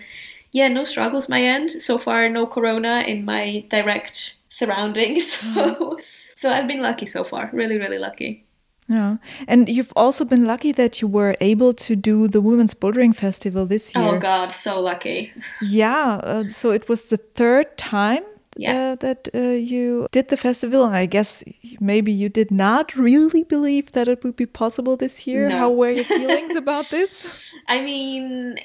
yeah 0.53 0.69
no 0.69 0.85
struggles 0.85 1.29
my 1.29 1.43
end 1.43 1.71
so 1.83 1.99
far 1.99 2.29
no 2.29 2.47
corona 2.47 3.01
in 3.07 3.25
my 3.25 3.65
direct 3.71 4.35
surroundings 4.49 5.33
so 5.39 5.47
mm-hmm. 5.47 6.01
so 6.37 6.53
i've 6.53 6.69
been 6.69 6.83
lucky 6.83 7.07
so 7.07 7.25
far 7.25 7.51
really 7.53 7.79
really 7.79 7.99
lucky 7.99 8.45
yeah. 8.89 9.19
And 9.49 9.69
you've 9.69 9.93
also 9.97 10.25
been 10.25 10.45
lucky 10.45 10.73
that 10.73 11.01
you 11.01 11.09
were 11.09 11.37
able 11.41 11.73
to 11.73 11.97
do 11.97 12.29
the 12.29 12.41
Women's 12.41 12.75
Bouldering 12.75 13.15
Festival 13.15 13.65
this 13.65 13.95
year. 13.95 14.05
Oh, 14.05 14.19
God, 14.19 14.53
so 14.53 14.81
lucky. 14.81 15.33
Yeah. 15.63 16.21
Uh, 16.23 16.49
so 16.49 16.73
it 16.73 16.89
was 16.89 17.05
the 17.05 17.17
third 17.17 17.79
time 17.79 18.25
yeah. 18.57 18.93
Uh, 18.93 18.95
that 18.97 19.29
uh, 19.35 19.39
you 19.39 20.07
did 20.13 20.29
the 20.29 20.37
festival. 20.37 20.85
And 20.85 20.97
I 20.97 21.07
guess 21.07 21.43
maybe 21.81 22.13
you 22.13 22.29
did 22.29 22.51
not 22.51 22.95
really 22.95 23.45
believe 23.45 23.93
that 23.93 24.09
it 24.09 24.23
would 24.25 24.37
be 24.37 24.47
possible 24.47 24.97
this 24.97 25.27
year. 25.27 25.49
No. 25.49 25.59
How 25.59 25.71
were 25.71 25.91
your 25.91 26.05
feelings 26.21 26.55
about 26.55 26.91
this? 26.91 27.27
I 27.69 27.81
mean, 27.81 28.59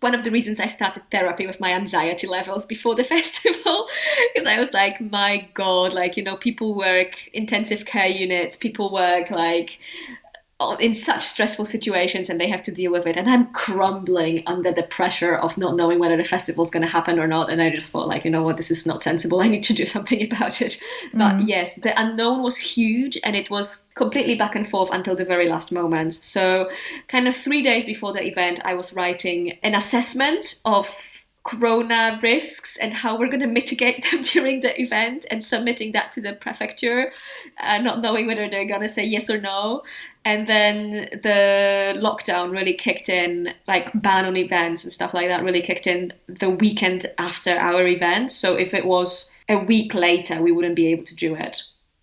one 0.00 0.14
of 0.14 0.24
the 0.24 0.30
reasons 0.30 0.58
I 0.58 0.66
started 0.66 1.04
therapy 1.10 1.46
was 1.46 1.60
my 1.60 1.72
anxiety 1.72 2.26
levels 2.26 2.66
before 2.66 2.94
the 2.94 3.04
festival 3.16 3.88
because 4.32 4.46
I 4.46 4.58
was 4.58 4.72
like, 4.72 5.00
my 5.00 5.48
God, 5.54 5.94
like, 5.94 6.16
you 6.16 6.22
know, 6.22 6.36
people 6.36 6.74
work 6.74 7.30
intensive 7.32 7.84
care 7.84 8.08
units, 8.08 8.56
people 8.56 8.92
work 8.92 9.30
like 9.30 9.78
in 10.80 10.94
such 10.94 11.24
stressful 11.24 11.64
situations 11.64 12.28
and 12.28 12.40
they 12.40 12.48
have 12.48 12.62
to 12.62 12.72
deal 12.72 12.92
with 12.92 13.06
it. 13.06 13.16
And 13.16 13.28
i'm 13.28 13.46
crumbling 13.52 14.42
under 14.46 14.72
the 14.72 14.82
pressure 14.84 15.36
of 15.36 15.56
not 15.56 15.76
knowing 15.76 15.98
whether 15.98 16.16
the 16.16 16.24
festival 16.24 16.64
is 16.64 16.70
going 16.70 16.82
to 16.82 16.88
happen 16.88 17.18
or 17.18 17.26
not. 17.26 17.50
And 17.50 17.60
i 17.62 17.70
just 17.70 17.90
thought 17.92 18.08
like 18.08 18.24
you 18.24 18.30
know 18.30 18.42
what? 18.42 18.56
This 18.56 18.70
is 18.70 18.86
not 18.86 19.02
sensible. 19.02 19.40
I 19.42 19.48
need 19.48 19.64
to 19.64 19.74
do 19.74 19.86
something 19.96 20.22
about 20.22 20.60
it. 20.60 20.80
Mm. 21.12 21.18
but 21.18 21.46
yes 21.46 21.76
the 21.76 22.00
unknown 22.00 22.42
was 22.42 22.56
huge 22.56 23.18
and 23.24 23.36
it 23.36 23.50
was 23.50 23.84
completely 23.94 24.34
back 24.34 24.54
and 24.54 24.68
forth 24.68 24.90
until 24.92 25.14
the 25.14 25.24
very 25.24 25.48
last 25.48 25.72
moment 25.72 26.14
so 26.14 26.70
kind 27.08 27.28
of 27.28 27.36
three 27.36 27.62
days 27.62 27.84
before 27.84 28.12
the 28.12 28.24
event 28.24 28.60
i 28.64 28.74
was 28.74 28.92
writing 28.92 29.58
an 29.62 29.74
assessment 29.74 30.60
of 30.64 30.88
corona 31.44 32.20
risks 32.22 32.76
and 32.76 32.92
how 32.92 33.18
we're 33.18 33.28
going 33.28 33.40
to 33.40 33.46
mitigate 33.46 34.06
them 34.10 34.22
during 34.22 34.60
the 34.60 34.80
event 34.80 35.26
and 35.30 35.42
submitting 35.42 35.92
that 35.92 36.12
to 36.12 36.20
the 36.20 36.32
prefecture 36.34 37.12
uh, 37.60 37.78
not 37.78 38.00
knowing 38.00 38.26
whether 38.26 38.48
they're 38.48 38.66
going 38.66 38.80
to 38.80 38.88
say 38.88 39.04
yes 39.04 39.28
or 39.28 39.40
no. 39.40 39.82
And 40.24 40.46
then 40.46 41.08
the 41.22 41.94
lockdown 41.96 42.52
really 42.52 42.74
kicked 42.74 43.08
in 43.08 43.52
like 43.66 43.90
ban 43.94 44.24
on 44.24 44.36
events 44.36 44.84
and 44.84 44.92
stuff 44.92 45.14
like 45.14 45.28
that 45.28 45.42
really 45.42 45.62
kicked 45.62 45.86
in 45.86 46.12
the 46.28 46.50
weekend 46.50 47.10
after 47.18 47.56
our 47.56 47.86
event. 47.86 48.30
So 48.30 48.54
if 48.54 48.72
it 48.72 48.84
was 48.84 49.28
a 49.48 49.58
week 49.58 49.94
later 49.94 50.40
we 50.40 50.52
wouldn't 50.52 50.76
be 50.76 50.88
able 50.88 51.04
to 51.04 51.14
do 51.16 51.34
it. 51.34 51.62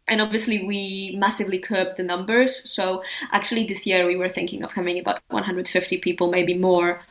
And 0.10 0.22
obviously 0.22 0.66
we 0.66 1.16
massively 1.18 1.60
curbed 1.60 1.96
the 1.96 2.04
numbers. 2.04 2.70
So 2.70 3.04
actually 3.32 3.66
this 3.66 3.86
year 3.86 4.06
we 4.06 4.18
were 4.18 4.30
thinking 4.30 4.64
of 4.64 4.74
having 4.74 5.00
about 5.00 5.22
150 5.30 5.98
people 6.00 6.30
maybe 6.30 6.56
more 6.56 7.02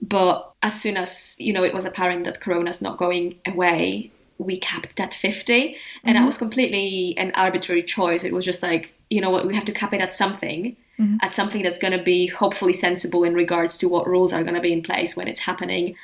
but 0.00 0.52
as 0.62 0.80
soon 0.80 0.96
as 0.96 1.34
you 1.38 1.52
know 1.52 1.64
it 1.64 1.74
was 1.74 1.84
apparent 1.84 2.24
that 2.24 2.40
corona's 2.40 2.82
not 2.82 2.98
going 2.98 3.38
away 3.46 4.10
we 4.38 4.58
capped 4.58 5.00
at 5.00 5.14
50 5.14 5.52
and 5.54 5.74
mm-hmm. 5.74 6.14
that 6.14 6.26
was 6.26 6.38
completely 6.38 7.16
an 7.18 7.32
arbitrary 7.34 7.82
choice 7.82 8.24
it 8.24 8.32
was 8.32 8.44
just 8.44 8.62
like 8.62 8.94
you 9.10 9.20
know 9.20 9.30
what 9.30 9.46
we 9.46 9.54
have 9.54 9.64
to 9.64 9.72
cap 9.72 9.92
it 9.92 10.00
at 10.00 10.14
something 10.14 10.76
mm-hmm. 10.98 11.16
at 11.22 11.34
something 11.34 11.62
that's 11.62 11.78
going 11.78 11.96
to 11.96 12.02
be 12.02 12.26
hopefully 12.26 12.72
sensible 12.72 13.24
in 13.24 13.34
regards 13.34 13.78
to 13.78 13.88
what 13.88 14.06
rules 14.06 14.32
are 14.32 14.42
going 14.42 14.54
to 14.54 14.60
be 14.60 14.72
in 14.72 14.82
place 14.82 15.16
when 15.16 15.28
it's 15.28 15.40
happening 15.40 15.96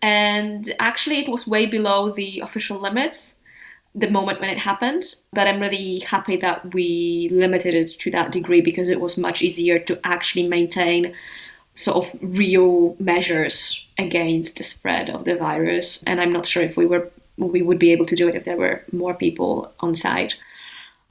and 0.00 0.74
actually 0.78 1.18
it 1.18 1.28
was 1.28 1.46
way 1.46 1.66
below 1.66 2.10
the 2.10 2.40
official 2.40 2.78
limits 2.78 3.34
the 3.94 4.08
moment 4.08 4.40
when 4.40 4.48
it 4.48 4.58
happened 4.58 5.14
but 5.32 5.46
i'm 5.46 5.60
really 5.60 5.98
happy 6.00 6.36
that 6.36 6.74
we 6.74 7.28
limited 7.30 7.74
it 7.74 7.88
to 7.98 8.10
that 8.10 8.32
degree 8.32 8.62
because 8.62 8.88
it 8.88 9.00
was 9.00 9.18
much 9.18 9.42
easier 9.42 9.78
to 9.78 10.00
actually 10.04 10.48
maintain 10.48 11.14
sort 11.74 12.04
of 12.04 12.18
real 12.20 12.96
measures 12.98 13.84
against 13.98 14.58
the 14.58 14.64
spread 14.64 15.08
of 15.08 15.24
the 15.24 15.34
virus 15.34 16.02
and 16.06 16.20
i'm 16.20 16.32
not 16.32 16.46
sure 16.46 16.62
if 16.62 16.76
we 16.76 16.86
were 16.86 17.10
we 17.38 17.62
would 17.62 17.78
be 17.78 17.92
able 17.92 18.06
to 18.06 18.16
do 18.16 18.28
it 18.28 18.34
if 18.34 18.44
there 18.44 18.56
were 18.56 18.82
more 18.92 19.14
people 19.14 19.72
on 19.80 19.94
site. 19.94 20.38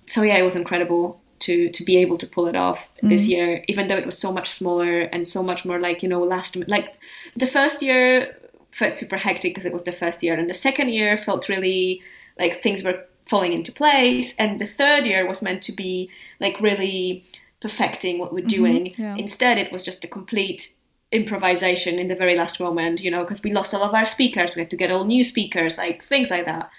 So 0.05 0.21
yeah, 0.21 0.37
it 0.37 0.43
was 0.43 0.55
incredible 0.55 1.19
to 1.39 1.69
to 1.69 1.83
be 1.83 1.97
able 1.97 2.17
to 2.19 2.27
pull 2.27 2.47
it 2.47 2.55
off 2.55 2.91
mm-hmm. 2.97 3.09
this 3.09 3.27
year, 3.27 3.63
even 3.67 3.87
though 3.87 3.97
it 3.97 4.05
was 4.05 4.17
so 4.17 4.31
much 4.31 4.49
smaller 4.51 5.01
and 5.01 5.27
so 5.27 5.41
much 5.41 5.65
more 5.65 5.79
like 5.79 6.03
you 6.03 6.09
know 6.09 6.23
last 6.23 6.55
like 6.67 6.93
the 7.35 7.47
first 7.47 7.81
year 7.81 8.37
felt 8.71 8.95
super 8.95 9.17
hectic 9.17 9.51
because 9.51 9.65
it 9.65 9.73
was 9.73 9.83
the 9.83 9.91
first 9.91 10.21
year, 10.23 10.35
and 10.35 10.49
the 10.49 10.53
second 10.53 10.89
year 10.89 11.17
felt 11.17 11.49
really 11.49 12.01
like 12.39 12.61
things 12.61 12.83
were 12.83 13.03
falling 13.25 13.53
into 13.53 13.71
place, 13.71 14.35
and 14.37 14.59
the 14.59 14.67
third 14.67 15.05
year 15.05 15.27
was 15.27 15.41
meant 15.41 15.63
to 15.63 15.71
be 15.71 16.09
like 16.39 16.59
really 16.61 17.23
perfecting 17.61 18.19
what 18.19 18.33
we're 18.33 18.39
mm-hmm. 18.39 18.47
doing. 18.47 18.85
Mm-hmm, 18.87 19.01
yeah. 19.01 19.15
Instead, 19.17 19.57
it 19.57 19.71
was 19.71 19.83
just 19.83 20.03
a 20.03 20.07
complete 20.07 20.73
improvisation 21.11 21.99
in 21.99 22.07
the 22.07 22.15
very 22.15 22.35
last 22.35 22.59
moment, 22.59 23.01
you 23.01 23.11
know, 23.11 23.23
because 23.23 23.43
we 23.43 23.53
lost 23.53 23.73
all 23.73 23.83
of 23.83 23.93
our 23.93 24.05
speakers. 24.05 24.55
We 24.55 24.61
had 24.61 24.71
to 24.71 24.77
get 24.77 24.91
all 24.91 25.05
new 25.05 25.23
speakers, 25.23 25.77
like 25.77 26.05
things 26.05 26.29
like 26.29 26.45
that. 26.45 26.69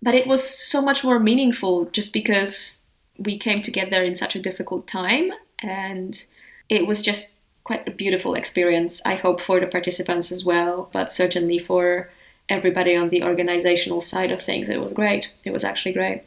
But 0.00 0.14
it 0.14 0.26
was 0.26 0.48
so 0.48 0.80
much 0.80 1.02
more 1.02 1.18
meaningful 1.18 1.86
just 1.86 2.12
because 2.12 2.82
we 3.18 3.38
came 3.38 3.62
together 3.62 4.02
in 4.02 4.14
such 4.14 4.36
a 4.36 4.42
difficult 4.42 4.86
time. 4.86 5.32
And 5.60 6.24
it 6.68 6.86
was 6.86 7.02
just 7.02 7.30
quite 7.64 7.86
a 7.88 7.90
beautiful 7.90 8.34
experience, 8.34 9.02
I 9.04 9.16
hope, 9.16 9.40
for 9.40 9.58
the 9.58 9.66
participants 9.66 10.30
as 10.30 10.44
well, 10.44 10.88
but 10.92 11.12
certainly 11.12 11.58
for 11.58 12.10
everybody 12.48 12.96
on 12.96 13.08
the 13.08 13.22
organizational 13.22 14.00
side 14.00 14.30
of 14.30 14.42
things. 14.42 14.68
It 14.68 14.80
was 14.80 14.92
great. 14.92 15.28
It 15.44 15.50
was 15.50 15.64
actually 15.64 15.92
great. 15.92 16.22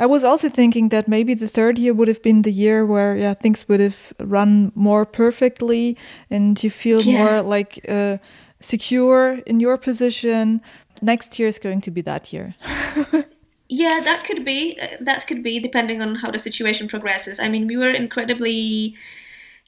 I 0.00 0.06
was 0.06 0.24
also 0.24 0.48
thinking 0.48 0.88
that 0.88 1.06
maybe 1.06 1.34
the 1.34 1.46
third 1.46 1.78
year 1.78 1.92
would 1.92 2.08
have 2.08 2.22
been 2.22 2.42
the 2.42 2.50
year 2.50 2.86
where 2.86 3.14
yeah 3.16 3.34
things 3.34 3.68
would 3.68 3.80
have 3.80 4.14
run 4.18 4.72
more 4.74 5.04
perfectly 5.04 5.96
and 6.30 6.62
you 6.64 6.70
feel 6.70 7.02
yeah. 7.02 7.18
more 7.18 7.42
like 7.42 7.84
uh, 7.86 8.16
secure 8.60 9.40
in 9.46 9.60
your 9.60 9.76
position. 9.76 10.62
Next 11.02 11.38
year 11.38 11.48
is 11.48 11.58
going 11.58 11.82
to 11.82 11.90
be 11.90 12.00
that 12.02 12.32
year. 12.32 12.54
yeah, 13.68 14.00
that 14.02 14.24
could 14.24 14.42
be. 14.44 14.78
That 15.00 15.26
could 15.26 15.42
be 15.42 15.60
depending 15.60 16.00
on 16.00 16.16
how 16.16 16.30
the 16.30 16.38
situation 16.38 16.88
progresses. 16.88 17.38
I 17.38 17.48
mean, 17.48 17.66
we 17.66 17.76
were 17.76 17.90
incredibly 17.90 18.96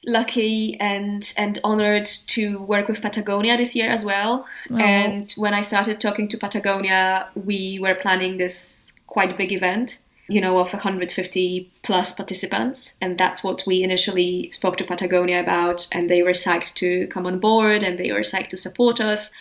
lucky 0.05 0.77
and 0.79 1.31
and 1.37 1.59
honored 1.63 2.05
to 2.27 2.59
work 2.63 2.87
with 2.87 3.01
Patagonia 3.01 3.55
this 3.55 3.75
year 3.75 3.89
as 3.91 4.03
well. 4.03 4.45
Oh. 4.71 4.77
And 4.77 5.31
when 5.37 5.53
I 5.53 5.61
started 5.61 6.01
talking 6.01 6.27
to 6.29 6.37
Patagonia, 6.37 7.27
we 7.35 7.79
were 7.79 7.95
planning 7.95 8.37
this 8.37 8.93
quite 9.07 9.37
big 9.37 9.51
event, 9.51 9.99
you 10.27 10.39
know, 10.41 10.57
of 10.59 10.71
150 10.73 11.71
plus 11.83 12.13
participants, 12.13 12.93
and 13.01 13.17
that's 13.17 13.43
what 13.43 13.63
we 13.67 13.83
initially 13.83 14.49
spoke 14.51 14.77
to 14.77 14.85
Patagonia 14.85 15.39
about. 15.39 15.87
And 15.91 16.09
they 16.09 16.23
were 16.23 16.31
psyched 16.31 16.75
to 16.75 17.07
come 17.07 17.25
on 17.25 17.39
board, 17.39 17.83
and 17.83 17.97
they 17.97 18.11
were 18.11 18.21
psyched 18.21 18.49
to 18.49 18.57
support 18.57 19.01
us. 19.01 19.31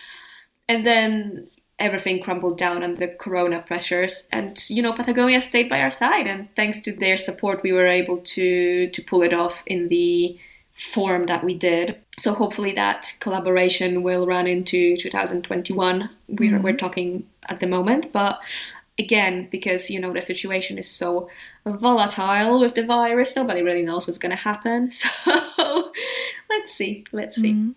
And 0.69 0.87
then 0.87 1.49
everything 1.79 2.23
crumbled 2.23 2.59
down 2.59 2.83
under 2.83 3.09
corona 3.09 3.61
pressures 3.67 4.29
and 4.31 4.71
you 4.71 4.81
know 4.81 4.93
patagonia 4.93 5.41
stayed 5.41 5.69
by 5.69 5.81
our 5.81 5.91
side 5.91 6.29
and 6.29 6.47
thanks 6.55 6.81
to 6.81 6.93
their 6.93 7.17
support 7.17 7.63
we 7.65 7.73
were 7.73 7.89
able 7.89 8.19
to 8.19 8.89
to 8.91 9.03
pull 9.03 9.23
it 9.23 9.33
off 9.33 9.65
in 9.67 9.89
the 9.89 10.39
form 10.73 11.27
that 11.27 11.45
we 11.45 11.55
did. 11.55 11.99
So 12.19 12.35
hopefully 12.35 12.73
that 12.73 13.13
collaboration 13.21 14.03
will 14.03 14.27
run 14.27 14.47
into 14.47 14.97
2021. 14.97 16.11
We're, 16.29 16.53
mm-hmm. 16.53 16.63
we're 16.63 16.77
talking 16.77 17.27
at 17.49 17.61
the 17.61 17.67
moment, 17.67 18.13
but 18.13 18.41
again, 18.99 19.49
because 19.51 19.91
you 19.91 20.01
know 20.01 20.13
the 20.13 20.23
situation 20.23 20.79
is 20.79 20.89
so 20.89 21.29
volatile 21.65 22.61
with 22.61 22.75
the 22.75 22.85
virus, 22.85 23.37
nobody 23.37 23.63
really 23.63 23.83
knows 23.83 24.07
what's 24.07 24.19
going 24.19 24.31
to 24.31 24.37
happen. 24.37 24.91
So 25.03 25.93
let's 26.51 26.73
see, 26.73 27.05
let's 27.13 27.37
see. 27.37 27.53
Mm-hmm. 27.53 27.71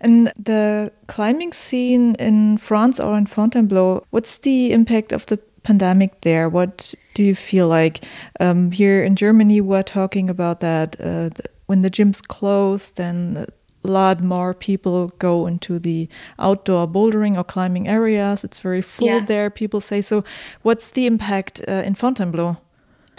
And 0.00 0.32
the 0.38 0.92
climbing 1.06 1.52
scene 1.52 2.14
in 2.16 2.58
France 2.58 3.00
or 3.00 3.16
in 3.16 3.26
Fontainebleau, 3.26 4.04
what's 4.10 4.38
the 4.38 4.72
impact 4.72 5.12
of 5.12 5.26
the 5.26 5.38
pandemic 5.62 6.20
there? 6.22 6.48
What 6.48 6.94
do 7.14 7.22
you 7.22 7.34
feel 7.34 7.68
like? 7.68 8.04
Um, 8.40 8.70
here 8.70 9.02
in 9.02 9.16
Germany, 9.16 9.60
we're 9.60 9.82
talking 9.82 10.28
about 10.28 10.60
that 10.60 11.00
uh, 11.00 11.30
the 11.30 11.44
when 11.66 11.82
the 11.82 11.90
gyms 11.90 12.22
close, 12.26 12.90
then 12.90 13.46
lot 13.82 14.22
more 14.22 14.54
people 14.54 15.08
go 15.18 15.46
into 15.46 15.78
the 15.78 16.08
outdoor 16.38 16.86
bouldering 16.86 17.36
or 17.36 17.44
climbing 17.44 17.88
areas. 17.88 18.44
It's 18.44 18.60
very 18.60 18.82
full 18.82 19.06
yeah. 19.06 19.24
there, 19.24 19.50
people 19.50 19.80
say. 19.80 20.00
So, 20.00 20.24
what's 20.62 20.90
the 20.90 21.06
impact 21.06 21.62
uh, 21.66 21.82
in 21.84 21.94
Fontainebleau? 21.94 22.58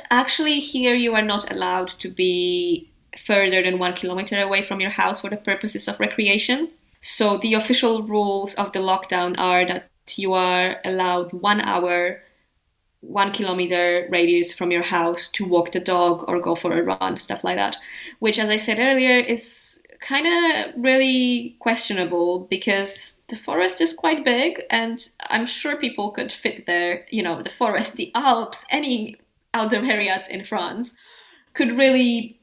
Actually, 0.10 0.60
here 0.60 0.96
you 0.96 1.14
are 1.16 1.22
not 1.22 1.52
allowed 1.52 1.90
to 2.00 2.10
be 2.10 2.90
further 3.26 3.62
than 3.62 3.80
one 3.80 3.94
kilometer 3.94 4.40
away 4.42 4.62
from 4.62 4.80
your 4.80 4.90
house 4.90 5.22
for 5.22 5.30
the 5.30 5.38
purposes 5.38 5.88
of 5.88 6.00
recreation. 6.00 6.70
So, 7.02 7.38
the 7.38 7.54
official 7.54 8.04
rules 8.04 8.54
of 8.56 8.72
the 8.74 8.80
lockdown 8.80 9.36
are 9.38 9.66
that 9.66 9.90
you 10.16 10.34
are 10.34 10.78
allowed 10.84 11.34
one 11.34 11.62
hour 11.62 12.22
one 13.04 13.32
kilometer 13.32 14.08
radius 14.10 14.54
from 14.54 14.72
your 14.72 14.82
house 14.82 15.28
to 15.34 15.46
walk 15.46 15.74
the 15.74 15.80
dog 15.80 16.24
or 16.28 16.40
go 16.40 16.56
for 16.56 16.72
a 16.72 16.82
run, 16.82 17.18
stuff 17.20 17.44
like 17.44 17.58
that. 17.58 17.76
Which, 18.20 18.40
as 18.40 18.50
I 18.50 18.58
said 18.58 18.80
earlier, 18.80 19.20
is 19.20 19.80
kind 20.04 20.28
of 20.28 20.74
really 20.84 21.56
questionable 21.60 22.42
because 22.50 23.22
the 23.30 23.38
forest 23.38 23.80
is 23.80 23.94
quite 23.94 24.26
big 24.26 24.62
and 24.70 25.10
I'm 25.30 25.46
sure 25.46 25.78
people 25.78 26.12
could 26.12 26.32
fit 26.32 26.68
there. 26.68 27.06
You 27.10 27.24
know, 27.24 27.42
the 27.42 27.50
forest, 27.50 27.96
the 27.96 28.12
Alps, 28.14 28.66
any 28.70 29.16
outdoor 29.54 29.86
areas 29.86 30.28
in 30.28 30.44
France 30.44 30.96
could 31.54 31.78
really 31.78 32.38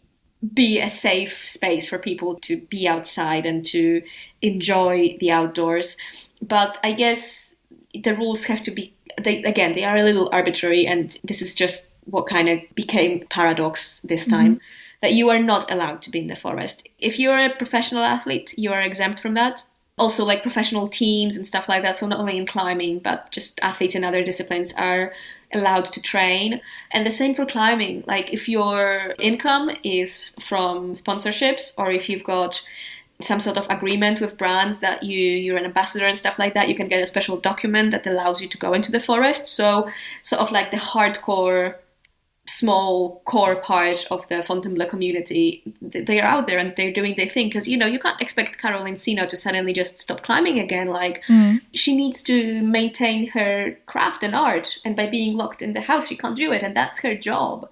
be 0.55 0.81
a 0.81 0.88
safe 0.88 1.47
space 1.49 1.87
for 1.87 1.99
people 1.99 2.37
to 2.40 2.57
be 2.57 2.88
outside 2.88 3.45
and 3.45 3.64
to 3.67 4.02
enjoy 4.40 5.19
the 5.21 5.31
outdoors. 5.31 5.97
But 6.40 6.79
I 6.83 6.93
guess 6.93 7.55
the 7.93 8.17
rules 8.17 8.45
have 8.45 8.62
to 8.62 8.71
be 8.71 8.95
they 9.21 9.43
again 9.43 9.75
they 9.75 9.85
are 9.85 9.97
a 9.97 10.05
little 10.05 10.31
arbitrary 10.33 10.87
and 10.87 11.19
this 11.25 11.43
is 11.43 11.55
just 11.55 11.88
what 12.05 12.26
kind 12.26 12.49
of 12.49 12.59
became 12.75 13.26
paradox 13.29 14.00
this 14.00 14.23
mm-hmm. 14.23 14.37
time 14.37 14.55
mm-hmm. 14.55 14.64
That 15.02 15.12
you 15.14 15.30
are 15.30 15.38
not 15.38 15.71
allowed 15.71 16.02
to 16.02 16.11
be 16.11 16.21
in 16.21 16.26
the 16.26 16.37
forest. 16.37 16.87
If 16.99 17.19
you're 17.19 17.38
a 17.38 17.54
professional 17.54 18.04
athlete 18.04 18.54
you 18.57 18.73
are 18.73 18.83
exempt 18.83 19.21
from 19.21 19.35
that. 19.35 19.62
Also 19.99 20.25
like 20.25 20.42
professional 20.42 20.88
teams 20.88 21.37
and 21.37 21.47
stuff 21.47 21.69
like 21.69 21.83
that 21.83 21.97
so 21.97 22.07
not 22.07 22.21
only 22.21 22.38
in 22.38 22.47
climbing 22.47 23.00
but 23.00 23.30
just 23.30 23.61
athletes 23.61 23.95
in 23.95 24.04
other 24.04 24.25
disciplines 24.25 24.73
are 24.75 25.12
allowed 25.52 25.87
to 25.87 26.00
train. 26.00 26.61
And 26.92 27.07
the 27.07 27.11
same 27.11 27.35
for 27.35 27.45
climbing. 27.45 28.04
Like 28.07 28.33
if 28.33 28.49
your 28.49 29.14
income 29.19 29.71
is 29.83 30.35
from 30.40 30.95
sponsorships 30.95 31.72
or 31.77 31.90
if 31.90 32.09
you've 32.09 32.25
got 32.25 32.62
some 33.20 33.40
sort 33.40 33.59
of 33.59 33.66
agreement 33.68 34.20
with 34.20 34.38
brands 34.38 34.79
that 34.79 35.03
you 35.03 35.18
you're 35.18 35.59
an 35.59 35.66
ambassador 35.66 36.07
and 36.07 36.16
stuff 36.16 36.38
like 36.38 36.55
that 36.55 36.70
you 36.70 36.75
can 36.75 36.88
get 36.88 37.03
a 37.03 37.07
special 37.07 37.37
document 37.37 37.90
that 37.90 38.07
allows 38.07 38.40
you 38.40 38.48
to 38.48 38.57
go 38.57 38.72
into 38.72 38.90
the 38.90 39.01
forest. 39.01 39.46
So 39.46 39.90
sort 40.22 40.40
of 40.40 40.51
like 40.51 40.70
the 40.70 40.79
hardcore 40.79 41.75
small 42.51 43.23
core 43.27 43.57
part 43.57 44.05
of 44.11 44.27
the 44.29 44.43
Fontainebleau 44.43 44.89
community 44.89 45.63
they 45.81 46.21
are 46.21 46.27
out 46.27 46.49
there 46.49 46.59
and 46.59 46.75
they're 46.77 46.93
doing 46.93 47.15
their 47.17 47.29
thing. 47.29 47.47
Because 47.47 47.69
you 47.69 47.77
know 47.77 47.87
you 47.87 48.01
can't 48.01 48.21
expect 48.21 48.59
Caroline 48.59 48.97
Sinno 48.97 49.29
to 49.29 49.37
suddenly 49.37 49.73
just 49.73 49.99
stop 49.99 50.23
climbing 50.23 50.59
again. 50.59 50.89
Like 50.89 51.23
mm. 51.29 51.61
she 51.73 51.97
needs 51.97 52.23
to 52.25 52.61
maintain 52.63 53.29
her 53.29 53.79
craft 53.87 54.25
and 54.25 54.35
art. 54.35 54.79
And 54.85 54.97
by 54.97 55.07
being 55.07 55.37
locked 55.37 55.63
in 55.63 55.75
the 55.75 55.81
house 55.81 56.09
she 56.09 56.17
can't 56.17 56.37
do 56.37 56.53
it. 56.53 56.63
And 56.63 56.77
that's 56.77 57.01
her 57.03 57.15
job. 57.15 57.69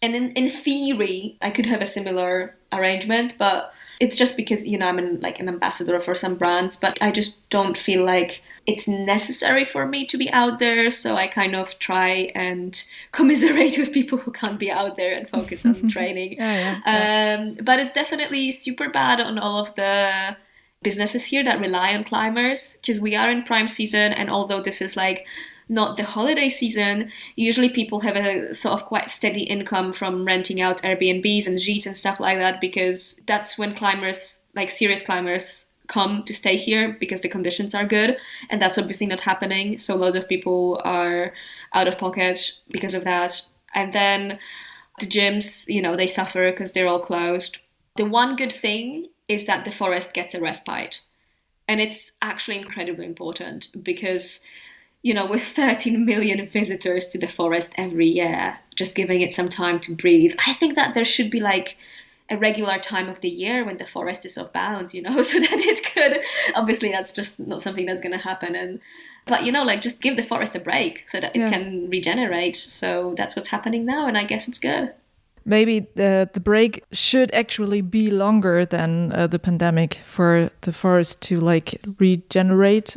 And 0.00 0.14
in, 0.14 0.32
in 0.32 0.50
theory 0.50 1.36
I 1.42 1.50
could 1.50 1.66
have 1.66 1.82
a 1.82 1.86
similar 1.86 2.54
arrangement 2.72 3.34
but 3.38 3.74
it's 4.00 4.16
just 4.16 4.36
because 4.36 4.66
you 4.66 4.78
know 4.78 4.86
I'm 4.86 4.98
an, 4.98 5.20
like 5.20 5.40
an 5.40 5.48
ambassador 5.48 6.00
for 6.00 6.14
some 6.14 6.34
brands, 6.36 6.76
but 6.76 6.98
I 7.00 7.10
just 7.12 7.36
don't 7.50 7.78
feel 7.78 8.04
like 8.04 8.42
it's 8.66 8.86
necessary 8.86 9.64
for 9.64 9.86
me 9.86 10.06
to 10.06 10.16
be 10.16 10.30
out 10.30 10.58
there. 10.58 10.90
So 10.90 11.16
I 11.16 11.26
kind 11.26 11.54
of 11.54 11.78
try 11.78 12.30
and 12.34 12.82
commiserate 13.12 13.78
with 13.78 13.92
people 13.92 14.18
who 14.18 14.30
can't 14.30 14.58
be 14.58 14.70
out 14.70 14.96
there 14.96 15.12
and 15.14 15.28
focus 15.28 15.66
on 15.66 15.88
training. 15.90 16.34
yeah, 16.34 16.80
yeah, 16.86 17.36
um, 17.38 17.56
but 17.62 17.78
it's 17.78 17.92
definitely 17.92 18.52
super 18.52 18.88
bad 18.88 19.20
on 19.20 19.38
all 19.38 19.58
of 19.58 19.74
the 19.74 20.36
businesses 20.82 21.24
here 21.24 21.44
that 21.44 21.60
rely 21.60 21.94
on 21.94 22.04
climbers 22.04 22.76
because 22.80 23.00
we 23.00 23.14
are 23.14 23.30
in 23.30 23.42
prime 23.44 23.68
season, 23.68 24.12
and 24.12 24.30
although 24.30 24.60
this 24.60 24.82
is 24.82 24.96
like 24.96 25.26
not 25.68 25.96
the 25.96 26.04
holiday 26.04 26.48
season, 26.48 27.10
usually 27.36 27.68
people 27.68 28.00
have 28.00 28.16
a 28.16 28.54
sort 28.54 28.78
of 28.78 28.86
quite 28.86 29.08
steady 29.08 29.42
income 29.42 29.92
from 29.92 30.24
renting 30.24 30.60
out 30.60 30.82
Airbnbs 30.82 31.46
and 31.46 31.56
gîtes 31.56 31.86
and 31.86 31.96
stuff 31.96 32.20
like 32.20 32.38
that 32.38 32.60
because 32.60 33.20
that's 33.26 33.56
when 33.56 33.74
climbers, 33.74 34.40
like 34.54 34.70
serious 34.70 35.02
climbers, 35.02 35.66
come 35.88 36.22
to 36.24 36.34
stay 36.34 36.56
here 36.56 36.96
because 36.98 37.22
the 37.22 37.28
conditions 37.28 37.74
are 37.74 37.86
good. 37.86 38.16
And 38.50 38.60
that's 38.60 38.78
obviously 38.78 39.06
not 39.06 39.20
happening. 39.20 39.78
So 39.78 39.96
loads 39.96 40.16
of 40.16 40.28
people 40.28 40.80
are 40.84 41.32
out 41.72 41.88
of 41.88 41.98
pocket 41.98 42.52
because 42.70 42.94
of 42.94 43.04
that. 43.04 43.42
And 43.74 43.92
then 43.92 44.38
the 45.00 45.06
gyms, 45.06 45.68
you 45.68 45.82
know, 45.82 45.96
they 45.96 46.06
suffer 46.06 46.50
because 46.50 46.72
they're 46.72 46.88
all 46.88 47.00
closed. 47.00 47.58
The 47.96 48.04
one 48.04 48.36
good 48.36 48.52
thing 48.52 49.08
is 49.28 49.46
that 49.46 49.64
the 49.64 49.72
forest 49.72 50.14
gets 50.14 50.34
a 50.34 50.40
respite. 50.40 51.00
And 51.68 51.80
it's 51.80 52.12
actually 52.20 52.58
incredibly 52.58 53.06
important 53.06 53.68
because 53.82 54.40
you 55.02 55.12
know, 55.12 55.26
with 55.26 55.42
13 55.42 56.04
million 56.04 56.46
visitors 56.46 57.06
to 57.08 57.18
the 57.18 57.28
forest 57.28 57.72
every 57.76 58.06
year, 58.06 58.58
just 58.76 58.94
giving 58.94 59.20
it 59.20 59.32
some 59.32 59.48
time 59.48 59.80
to 59.80 59.94
breathe, 59.94 60.34
I 60.46 60.54
think 60.54 60.76
that 60.76 60.94
there 60.94 61.04
should 61.04 61.30
be 61.30 61.40
like 61.40 61.76
a 62.30 62.36
regular 62.36 62.78
time 62.78 63.08
of 63.08 63.20
the 63.20 63.28
year 63.28 63.64
when 63.64 63.76
the 63.76 63.84
forest 63.84 64.24
is 64.24 64.38
off 64.38 64.52
bounds, 64.52 64.94
you 64.94 65.02
know, 65.02 65.22
so 65.22 65.38
that 65.38 65.52
it 65.52 65.84
could. 65.92 66.20
Obviously, 66.54 66.90
that's 66.90 67.12
just 67.12 67.38
not 67.38 67.62
something 67.62 67.86
that's 67.86 68.00
going 68.00 68.12
to 68.12 68.18
happen. 68.18 68.54
And 68.54 68.80
but 69.26 69.44
you 69.44 69.52
know, 69.52 69.62
like 69.62 69.80
just 69.80 70.00
give 70.00 70.16
the 70.16 70.24
forest 70.24 70.56
a 70.56 70.60
break 70.60 71.08
so 71.08 71.20
that 71.20 71.36
it 71.36 71.50
can 71.50 71.88
regenerate. 71.90 72.56
So 72.56 73.14
that's 73.16 73.36
what's 73.36 73.48
happening 73.48 73.84
now, 73.84 74.06
and 74.08 74.18
I 74.18 74.24
guess 74.24 74.48
it's 74.48 74.58
good. 74.58 74.92
Maybe 75.44 75.80
the 75.94 76.30
the 76.32 76.40
break 76.40 76.84
should 76.92 77.32
actually 77.34 77.82
be 77.82 78.10
longer 78.10 78.64
than 78.64 79.12
uh, 79.12 79.26
the 79.26 79.38
pandemic 79.38 79.94
for 80.04 80.50
the 80.62 80.72
forest 80.72 81.20
to 81.22 81.38
like 81.38 81.80
regenerate. 81.98 82.96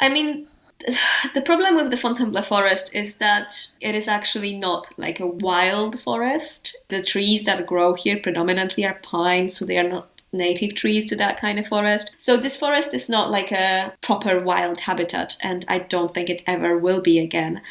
I 0.00 0.08
mean, 0.08 0.48
the 1.34 1.42
problem 1.42 1.76
with 1.76 1.90
the 1.90 1.96
Fontainebleau 1.96 2.42
forest 2.42 2.94
is 2.94 3.16
that 3.16 3.68
it 3.80 3.94
is 3.94 4.08
actually 4.08 4.56
not 4.56 4.88
like 4.96 5.20
a 5.20 5.26
wild 5.26 6.00
forest. 6.00 6.76
The 6.88 7.02
trees 7.02 7.44
that 7.44 7.66
grow 7.66 7.94
here 7.94 8.18
predominantly 8.22 8.84
are 8.84 9.00
pines, 9.02 9.56
so 9.56 9.64
they 9.64 9.78
are 9.78 9.88
not 9.88 10.08
native 10.32 10.74
trees 10.74 11.08
to 11.08 11.16
that 11.16 11.40
kind 11.40 11.58
of 11.58 11.66
forest. 11.66 12.10
So 12.16 12.36
this 12.36 12.56
forest 12.56 12.92
is 12.92 13.08
not 13.08 13.30
like 13.30 13.52
a 13.52 13.94
proper 14.00 14.40
wild 14.40 14.80
habitat, 14.80 15.36
and 15.40 15.64
I 15.68 15.78
don't 15.78 16.12
think 16.12 16.28
it 16.28 16.42
ever 16.46 16.76
will 16.76 17.00
be 17.00 17.18
again. 17.18 17.62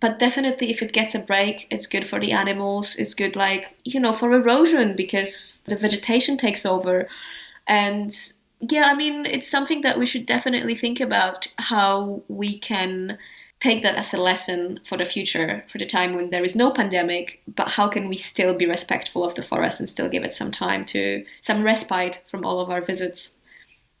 But 0.00 0.18
definitely, 0.18 0.70
if 0.70 0.82
it 0.82 0.92
gets 0.92 1.14
a 1.14 1.18
break, 1.18 1.66
it's 1.70 1.86
good 1.86 2.06
for 2.06 2.20
the 2.20 2.32
animals. 2.32 2.94
It's 2.96 3.14
good, 3.14 3.36
like, 3.36 3.74
you 3.84 3.98
know, 3.98 4.12
for 4.12 4.32
erosion 4.32 4.94
because 4.96 5.60
the 5.66 5.76
vegetation 5.76 6.36
takes 6.36 6.66
over. 6.66 7.08
And 7.66 8.14
yeah, 8.70 8.84
I 8.84 8.94
mean, 8.94 9.26
it's 9.26 9.50
something 9.50 9.82
that 9.82 9.98
we 9.98 10.06
should 10.06 10.26
definitely 10.26 10.74
think 10.74 11.00
about 11.00 11.48
how 11.58 12.22
we 12.28 12.58
can 12.58 13.18
take 13.60 13.82
that 13.82 13.96
as 13.96 14.12
a 14.12 14.18
lesson 14.18 14.80
for 14.84 14.98
the 14.98 15.04
future, 15.04 15.64
for 15.68 15.78
the 15.78 15.86
time 15.86 16.14
when 16.14 16.30
there 16.30 16.44
is 16.44 16.54
no 16.54 16.70
pandemic, 16.70 17.40
but 17.46 17.68
how 17.68 17.88
can 17.88 18.08
we 18.08 18.16
still 18.16 18.52
be 18.54 18.66
respectful 18.66 19.24
of 19.24 19.34
the 19.34 19.42
forest 19.42 19.80
and 19.80 19.88
still 19.88 20.08
give 20.08 20.22
it 20.22 20.32
some 20.32 20.50
time 20.50 20.84
to 20.84 21.24
some 21.40 21.62
respite 21.62 22.22
from 22.26 22.44
all 22.44 22.60
of 22.60 22.70
our 22.70 22.82
visits? 22.82 23.38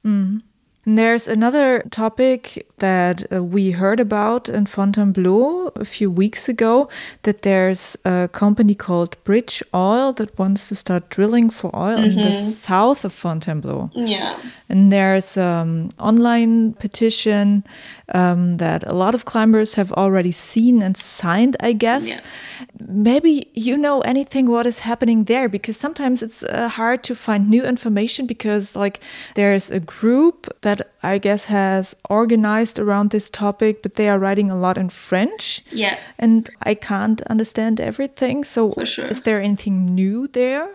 Mm. 0.04 0.42
And 0.84 0.98
there's 0.98 1.28
another 1.28 1.82
topic 1.90 2.66
that 2.78 3.32
uh, 3.32 3.42
we 3.42 3.70
heard 3.70 4.00
about 4.00 4.48
in 4.48 4.66
Fontainebleau 4.66 5.72
a 5.76 5.84
few 5.84 6.10
weeks 6.10 6.48
ago 6.48 6.88
that 7.22 7.42
there's 7.42 7.96
a 8.04 8.28
company 8.32 8.74
called 8.74 9.16
Bridge 9.24 9.62
Oil 9.72 10.12
that 10.14 10.38
wants 10.38 10.68
to 10.68 10.74
start 10.74 11.08
drilling 11.08 11.50
for 11.50 11.70
oil 11.74 11.98
mm 11.98 12.04
-hmm. 12.04 12.10
in 12.10 12.16
the 12.16 12.34
mm-hmm. 12.34 12.68
south 12.68 13.04
of 13.04 13.12
Fontainebleau. 13.12 13.90
Yeah. 13.94 14.36
And 14.68 14.90
there's 14.90 15.38
an 15.38 15.60
um, 15.60 15.88
online 15.98 16.72
petition 16.72 17.64
um, 18.12 18.58
that 18.58 18.84
a 18.86 18.92
lot 18.92 19.14
of 19.14 19.24
climbers 19.24 19.74
have 19.74 19.92
already 19.92 20.32
seen 20.32 20.82
and 20.82 20.96
signed, 20.96 21.56
I 21.60 21.72
guess. 21.72 22.06
Yeah. 22.06 22.20
Maybe 22.78 23.50
you 23.54 23.76
know 23.76 24.00
anything 24.02 24.46
what 24.46 24.66
is 24.66 24.80
happening 24.80 25.24
there 25.24 25.48
because 25.48 25.76
sometimes 25.76 26.22
it's 26.22 26.42
uh, 26.42 26.68
hard 26.68 27.02
to 27.04 27.14
find 27.14 27.48
new 27.48 27.64
information 27.64 28.26
because 28.26 28.76
like 28.76 29.00
there's 29.34 29.70
a 29.70 29.80
group 29.80 30.54
that 30.60 30.90
I 31.02 31.18
guess 31.18 31.44
has 31.44 31.94
organized 32.10 32.78
around 32.78 33.10
this 33.10 33.30
topic, 33.30 33.82
but 33.82 33.94
they 33.94 34.08
are 34.08 34.18
writing 34.18 34.50
a 34.50 34.56
lot 34.56 34.76
in 34.76 34.90
French. 34.90 35.62
Yeah. 35.70 35.98
And 36.18 36.50
I 36.62 36.74
can't 36.74 37.22
understand 37.22 37.80
everything. 37.80 38.44
So 38.44 38.74
sure. 38.84 39.06
is 39.06 39.22
there 39.22 39.40
anything 39.40 39.94
new 39.94 40.28
there? 40.28 40.68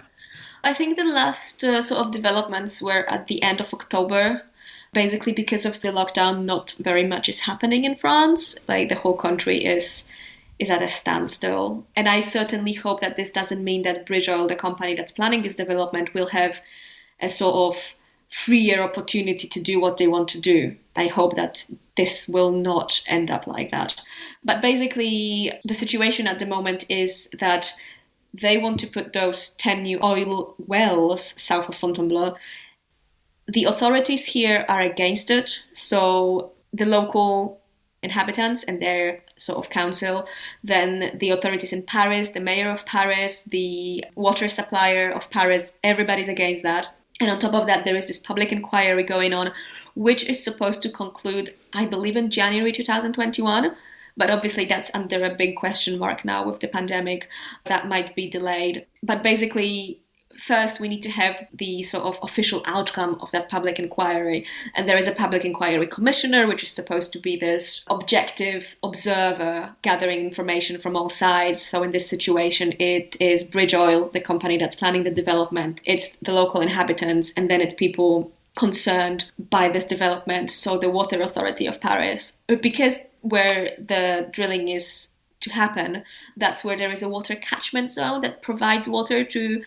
I 0.64 0.74
think 0.74 0.98
the 0.98 1.06
last 1.06 1.64
uh, 1.64 1.82
sort 1.82 2.06
of 2.06 2.12
developments 2.12 2.82
were 2.82 3.10
at 3.10 3.28
the 3.28 3.42
end 3.42 3.62
of 3.62 3.74
October 3.74 4.44
basically 4.94 5.34
because 5.34 5.66
of 5.66 5.82
the 5.82 5.90
lockdown 5.90 6.46
not 6.46 6.74
very 6.80 7.06
much 7.06 7.30
is 7.30 7.42
happening 7.42 7.86
in 7.86 7.96
france. 7.96 8.56
Like 8.68 8.90
the 8.90 8.96
whole 8.96 9.18
country 9.18 9.66
is 9.66 10.06
is 10.58 10.70
at 10.70 10.84
a 10.84 10.88
standstill. 10.88 11.86
And 11.96 12.10
i 12.10 12.20
certainly 12.20 12.74
hope 12.74 13.02
that 13.02 13.16
this 13.16 13.32
doesn't 13.32 13.64
mean 13.64 13.84
that 13.84 14.06
bridge 14.06 14.30
oil 14.30 14.48
the 14.48 14.56
company 14.56 14.96
that's 14.96 15.12
planning 15.12 15.42
this 15.42 15.56
development 15.56 16.14
will 16.14 16.28
have 16.28 16.60
a 17.22 17.30
sort 17.30 17.76
of 17.76 17.82
freer 18.30 18.82
opportunity 18.82 19.48
to 19.48 19.60
do 19.60 19.80
what 19.80 19.98
they 19.98 20.08
want 20.08 20.28
to 20.30 20.40
do. 20.40 20.76
I 20.96 21.08
hope 21.08 21.36
that 21.36 21.66
this 21.98 22.28
will 22.28 22.52
not 22.52 23.02
end 23.08 23.32
up 23.32 23.48
like 23.48 23.72
that. 23.72 24.02
But 24.44 24.62
basically 24.62 25.52
the 25.66 25.74
situation 25.74 26.28
at 26.28 26.40
the 26.40 26.46
moment 26.46 26.86
is 26.90 27.28
that 27.40 27.74
they 28.34 28.58
want 28.58 28.80
to 28.82 28.88
put 28.88 29.14
those 29.14 29.52
10 29.52 29.84
new 29.84 30.00
oil 30.04 30.54
wells 30.60 31.34
south 31.38 31.70
of 31.70 31.76
Fontainebleau 31.76 32.36
the 33.50 33.64
authorities 33.64 34.26
here 34.26 34.66
are 34.70 34.82
against 34.82 35.32
it. 35.32 35.64
So 35.74 36.52
the 36.72 36.86
local 36.86 37.60
inhabitants 38.04 38.64
and 38.64 38.82
their 38.82 39.24
sort 39.38 39.58
of 39.58 39.72
council, 39.72 40.28
then 40.64 41.18
the 41.18 41.32
authorities 41.32 41.74
in 41.74 41.84
Paris, 41.84 42.30
the 42.30 42.40
mayor 42.40 42.70
of 42.70 42.86
Paris, 42.86 43.44
the 43.44 44.06
water 44.16 44.48
supplier 44.48 45.10
of 45.12 45.30
Paris, 45.32 45.74
everybody's 45.84 46.30
against 46.30 46.64
that. 46.64 46.96
And 47.20 47.30
on 47.30 47.40
top 47.40 47.54
of 47.54 47.68
that, 47.68 47.86
there 47.86 47.98
is 47.98 48.08
this 48.08 48.20
public 48.20 48.52
inquiry 48.52 49.04
going 49.04 49.34
on, 49.34 49.52
which 49.96 50.24
is 50.24 50.42
supposed 50.42 50.82
to 50.84 50.90
conclude, 50.90 51.54
I 51.74 51.86
believe, 51.86 52.16
in 52.16 52.30
January 52.30 52.72
2021. 52.72 53.76
But 54.16 54.30
obviously, 54.30 54.66
that's 54.66 54.92
under 54.94 55.26
a 55.26 55.36
big 55.36 55.56
question 55.56 55.98
mark 55.98 56.24
now 56.24 56.46
with 56.48 56.60
the 56.60 56.68
pandemic. 56.68 57.28
That 57.66 57.88
might 57.88 58.16
be 58.16 58.30
delayed. 58.30 58.86
But 59.02 59.24
basically, 59.24 60.02
first 60.40 60.80
we 60.80 60.88
need 60.88 61.04
to 61.04 61.10
have 61.10 61.48
the 61.54 61.84
sort 61.84 62.04
of 62.04 62.20
official 62.24 62.64
outcome 62.66 63.18
of 63.22 63.32
that 63.32 63.50
public 63.50 63.80
inquiry. 63.80 64.46
And 64.76 64.88
there 64.88 64.98
is 64.98 65.08
a 65.08 65.12
public 65.12 65.46
inquiry 65.46 65.88
commissioner, 65.88 66.48
which 66.48 66.64
is 66.64 66.72
supposed 66.72 67.14
to 67.14 67.20
be 67.20 67.38
this 67.38 67.84
objective 67.90 68.76
observer 68.84 69.76
gathering 69.82 70.22
information 70.22 70.80
from 70.80 70.96
all 70.96 71.10
sides. 71.10 71.62
So 71.62 71.84
in 71.84 71.92
this 71.92 72.10
situation, 72.10 72.74
it 72.80 73.16
is 73.20 73.44
Bridge 73.44 73.74
Oil, 73.74 74.10
the 74.10 74.22
company 74.22 74.58
that's 74.58 74.76
planning 74.76 75.04
the 75.04 75.12
development, 75.12 75.82
it's 75.86 76.10
the 76.22 76.34
local 76.34 76.62
inhabitants, 76.62 77.32
and 77.36 77.50
then 77.50 77.62
it's 77.62 77.74
people 77.74 78.32
concerned 78.58 79.26
by 79.50 79.70
this 79.70 79.86
development. 79.86 80.52
So 80.52 80.78
the 80.78 80.90
Water 80.90 81.22
Authority 81.22 81.66
of 81.66 81.80
Paris, 81.80 82.38
uh, 82.50 82.56
because 82.56 83.00
where 83.22 83.76
the 83.78 84.30
drilling 84.32 84.70
is 84.70 85.10
to 85.42 85.50
happen, 85.50 86.04
that's 86.36 86.64
where 86.64 86.78
there 86.78 86.92
is 86.92 87.04
a 87.04 87.10
water 87.10 87.36
catchment 87.36 87.90
zone 87.90 88.22
that 88.22 88.42
provides 88.42 88.88
water 88.88 89.24
to 89.24 89.64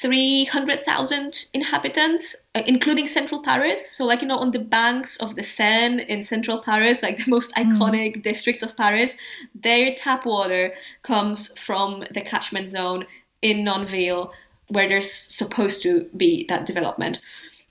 300,000 0.00 1.46
inhabitants, 1.52 2.34
uh, 2.54 2.62
including 2.66 3.06
central 3.06 3.42
Paris. 3.42 3.92
So, 3.92 4.04
like, 4.04 4.22
you 4.22 4.28
know, 4.28 4.38
on 4.38 4.50
the 4.50 4.58
banks 4.58 5.16
of 5.18 5.34
the 5.34 5.42
Seine 5.42 6.04
in 6.08 6.24
central 6.24 6.58
Paris, 6.62 7.02
like 7.02 7.18
the 7.18 7.30
most 7.30 7.52
hmm. 7.54 7.62
iconic 7.62 8.16
mm. 8.16 8.22
districts 8.22 8.62
of 8.62 8.76
Paris, 8.76 9.16
their 9.54 9.94
tap 9.94 10.24
water 10.24 10.72
comes 11.02 11.56
from 11.58 12.04
the 12.10 12.22
catchment 12.22 12.70
zone 12.70 13.06
in 13.42 13.64
Nonville, 13.64 14.32
where 14.68 14.88
there's 14.88 15.12
supposed 15.12 15.82
to 15.82 16.08
be 16.16 16.46
that 16.48 16.64
development. 16.64 17.20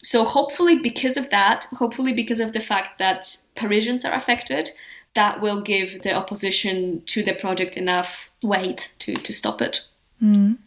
So, 0.03 0.23
hopefully, 0.23 0.77
because 0.77 1.17
of 1.17 1.29
that, 1.31 1.65
hopefully, 1.73 2.13
because 2.13 2.39
of 2.39 2.53
the 2.53 2.59
fact 2.59 2.99
that 2.99 3.35
Parisians 3.55 4.05
are 4.05 4.13
affected, 4.13 4.69
that 5.15 5.41
will 5.41 5.61
give 5.61 6.03
the 6.03 6.13
opposition 6.13 7.01
to 7.07 7.23
the 7.23 7.33
project 7.33 7.77
enough 7.77 8.29
weight 8.43 8.93
to, 8.99 9.13
to 9.15 9.33
stop 9.33 9.61
it. 9.61 9.81
Mm. 10.21 10.57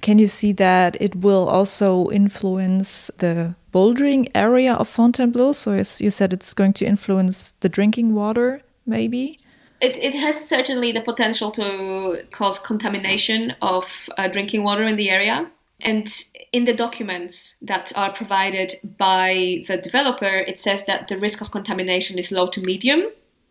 Can 0.00 0.18
you 0.18 0.28
see 0.28 0.52
that 0.52 0.96
it 1.00 1.16
will 1.16 1.48
also 1.48 2.10
influence 2.10 3.10
the 3.18 3.54
bouldering 3.72 4.30
area 4.34 4.74
of 4.74 4.88
Fontainebleau? 4.88 5.52
So, 5.52 5.72
as 5.72 6.00
you 6.00 6.10
said, 6.10 6.32
it's 6.32 6.54
going 6.54 6.72
to 6.74 6.86
influence 6.86 7.52
the 7.60 7.68
drinking 7.68 8.14
water, 8.14 8.62
maybe? 8.86 9.40
It, 9.80 9.96
it 9.96 10.14
has 10.14 10.48
certainly 10.48 10.90
the 10.92 11.00
potential 11.00 11.50
to 11.52 12.24
cause 12.32 12.58
contamination 12.58 13.54
of 13.62 13.84
uh, 14.16 14.28
drinking 14.28 14.64
water 14.64 14.84
in 14.84 14.96
the 14.96 15.10
area. 15.10 15.50
And 15.80 16.12
in 16.52 16.64
the 16.64 16.74
documents 16.74 17.54
that 17.62 17.92
are 17.94 18.12
provided 18.12 18.74
by 18.96 19.64
the 19.68 19.76
developer, 19.76 20.26
it 20.26 20.58
says 20.58 20.84
that 20.86 21.06
the 21.06 21.18
risk 21.18 21.40
of 21.40 21.52
contamination 21.52 22.18
is 22.18 22.32
low 22.32 22.48
to 22.48 22.60
medium 22.60 23.04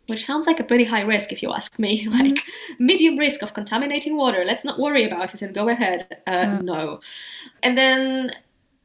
which 0.08 0.26
sounds 0.26 0.48
like 0.48 0.60
a 0.60 0.63
pretty 0.63 0.86
high 0.86 1.02
risk 1.02 1.32
if 1.32 1.41
you 1.43 1.52
ask 1.54 1.80
me. 1.80 2.08
Mm-hmm. 2.17 2.36
Like 2.36 2.43
medium 2.80 3.17
risk 3.17 3.41
of 3.41 3.54
contaminating 3.54 4.15
water. 4.15 4.43
Let's 4.46 4.63
not 4.63 4.80
worry 4.80 5.06
about 5.06 5.34
it 5.34 5.41
and 5.41 5.54
go 5.54 5.67
ahead. 5.67 6.08
Uh, 6.26 6.32
yeah. 6.32 6.60
No. 6.62 7.02
And 7.62 7.78
then 7.78 8.32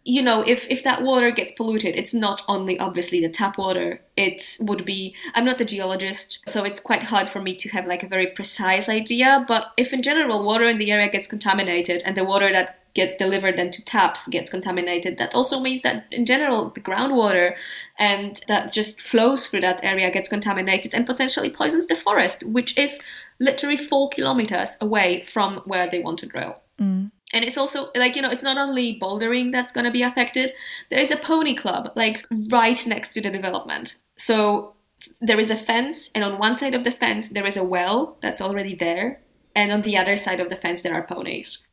you 0.04 0.20
know 0.20 0.42
if 0.42 0.66
if 0.68 0.82
that 0.82 1.02
water 1.02 1.30
gets 1.30 1.52
polluted 1.52 1.94
it's 1.94 2.12
not 2.12 2.42
only 2.48 2.78
obviously 2.78 3.20
the 3.20 3.28
tap 3.28 3.56
water 3.56 4.00
it 4.16 4.56
would 4.60 4.84
be 4.84 5.14
i'm 5.34 5.44
not 5.44 5.60
a 5.60 5.64
geologist 5.64 6.40
so 6.48 6.64
it's 6.64 6.80
quite 6.80 7.04
hard 7.04 7.28
for 7.28 7.40
me 7.40 7.54
to 7.54 7.68
have 7.68 7.86
like 7.86 8.02
a 8.02 8.08
very 8.08 8.26
precise 8.26 8.88
idea 8.88 9.44
but 9.46 9.72
if 9.76 9.92
in 9.92 10.02
general 10.02 10.42
water 10.42 10.66
in 10.66 10.78
the 10.78 10.90
area 10.90 11.08
gets 11.08 11.28
contaminated 11.28 12.02
and 12.04 12.16
the 12.16 12.24
water 12.24 12.50
that 12.50 12.81
gets 12.94 13.16
delivered 13.16 13.58
then 13.58 13.70
to 13.70 13.84
taps 13.84 14.28
gets 14.28 14.50
contaminated. 14.50 15.18
That 15.18 15.34
also 15.34 15.60
means 15.60 15.82
that 15.82 16.06
in 16.10 16.26
general 16.26 16.70
the 16.70 16.80
groundwater 16.80 17.54
and 17.98 18.40
that 18.48 18.72
just 18.72 19.00
flows 19.00 19.46
through 19.46 19.62
that 19.62 19.82
area 19.82 20.10
gets 20.10 20.28
contaminated 20.28 20.94
and 20.94 21.06
potentially 21.06 21.50
poisons 21.50 21.86
the 21.86 21.96
forest 21.96 22.42
which 22.44 22.76
is 22.76 23.00
literally 23.40 23.76
four 23.76 24.08
kilometers 24.10 24.76
away 24.80 25.22
from 25.22 25.58
where 25.64 25.90
they 25.90 26.00
want 26.00 26.18
to 26.20 26.26
drill. 26.26 26.60
Mm. 26.80 27.12
and 27.34 27.44
it's 27.44 27.58
also 27.58 27.90
like 27.94 28.16
you 28.16 28.22
know 28.22 28.30
it's 28.30 28.42
not 28.42 28.56
only 28.56 28.98
bouldering 28.98 29.52
that's 29.52 29.72
going 29.72 29.84
to 29.84 29.90
be 29.90 30.02
affected. 30.02 30.52
There 30.90 31.00
is 31.00 31.10
a 31.10 31.16
pony 31.16 31.54
club 31.54 31.92
like 31.96 32.26
right 32.50 32.86
next 32.86 33.12
to 33.14 33.20
the 33.20 33.30
development. 33.30 33.96
So 34.16 34.74
there 35.20 35.40
is 35.40 35.50
a 35.50 35.56
fence 35.56 36.10
and 36.14 36.24
on 36.24 36.38
one 36.38 36.56
side 36.56 36.74
of 36.74 36.84
the 36.84 36.90
fence 36.90 37.30
there 37.30 37.46
is 37.46 37.56
a 37.56 37.64
well 37.64 38.16
that's 38.20 38.40
already 38.40 38.74
there 38.74 39.20
and 39.54 39.72
on 39.72 39.82
the 39.82 39.96
other 39.96 40.16
side 40.16 40.40
of 40.40 40.48
the 40.48 40.56
fence 40.56 40.82
there 40.82 40.94
are 40.94 41.02
ponies 41.02 41.66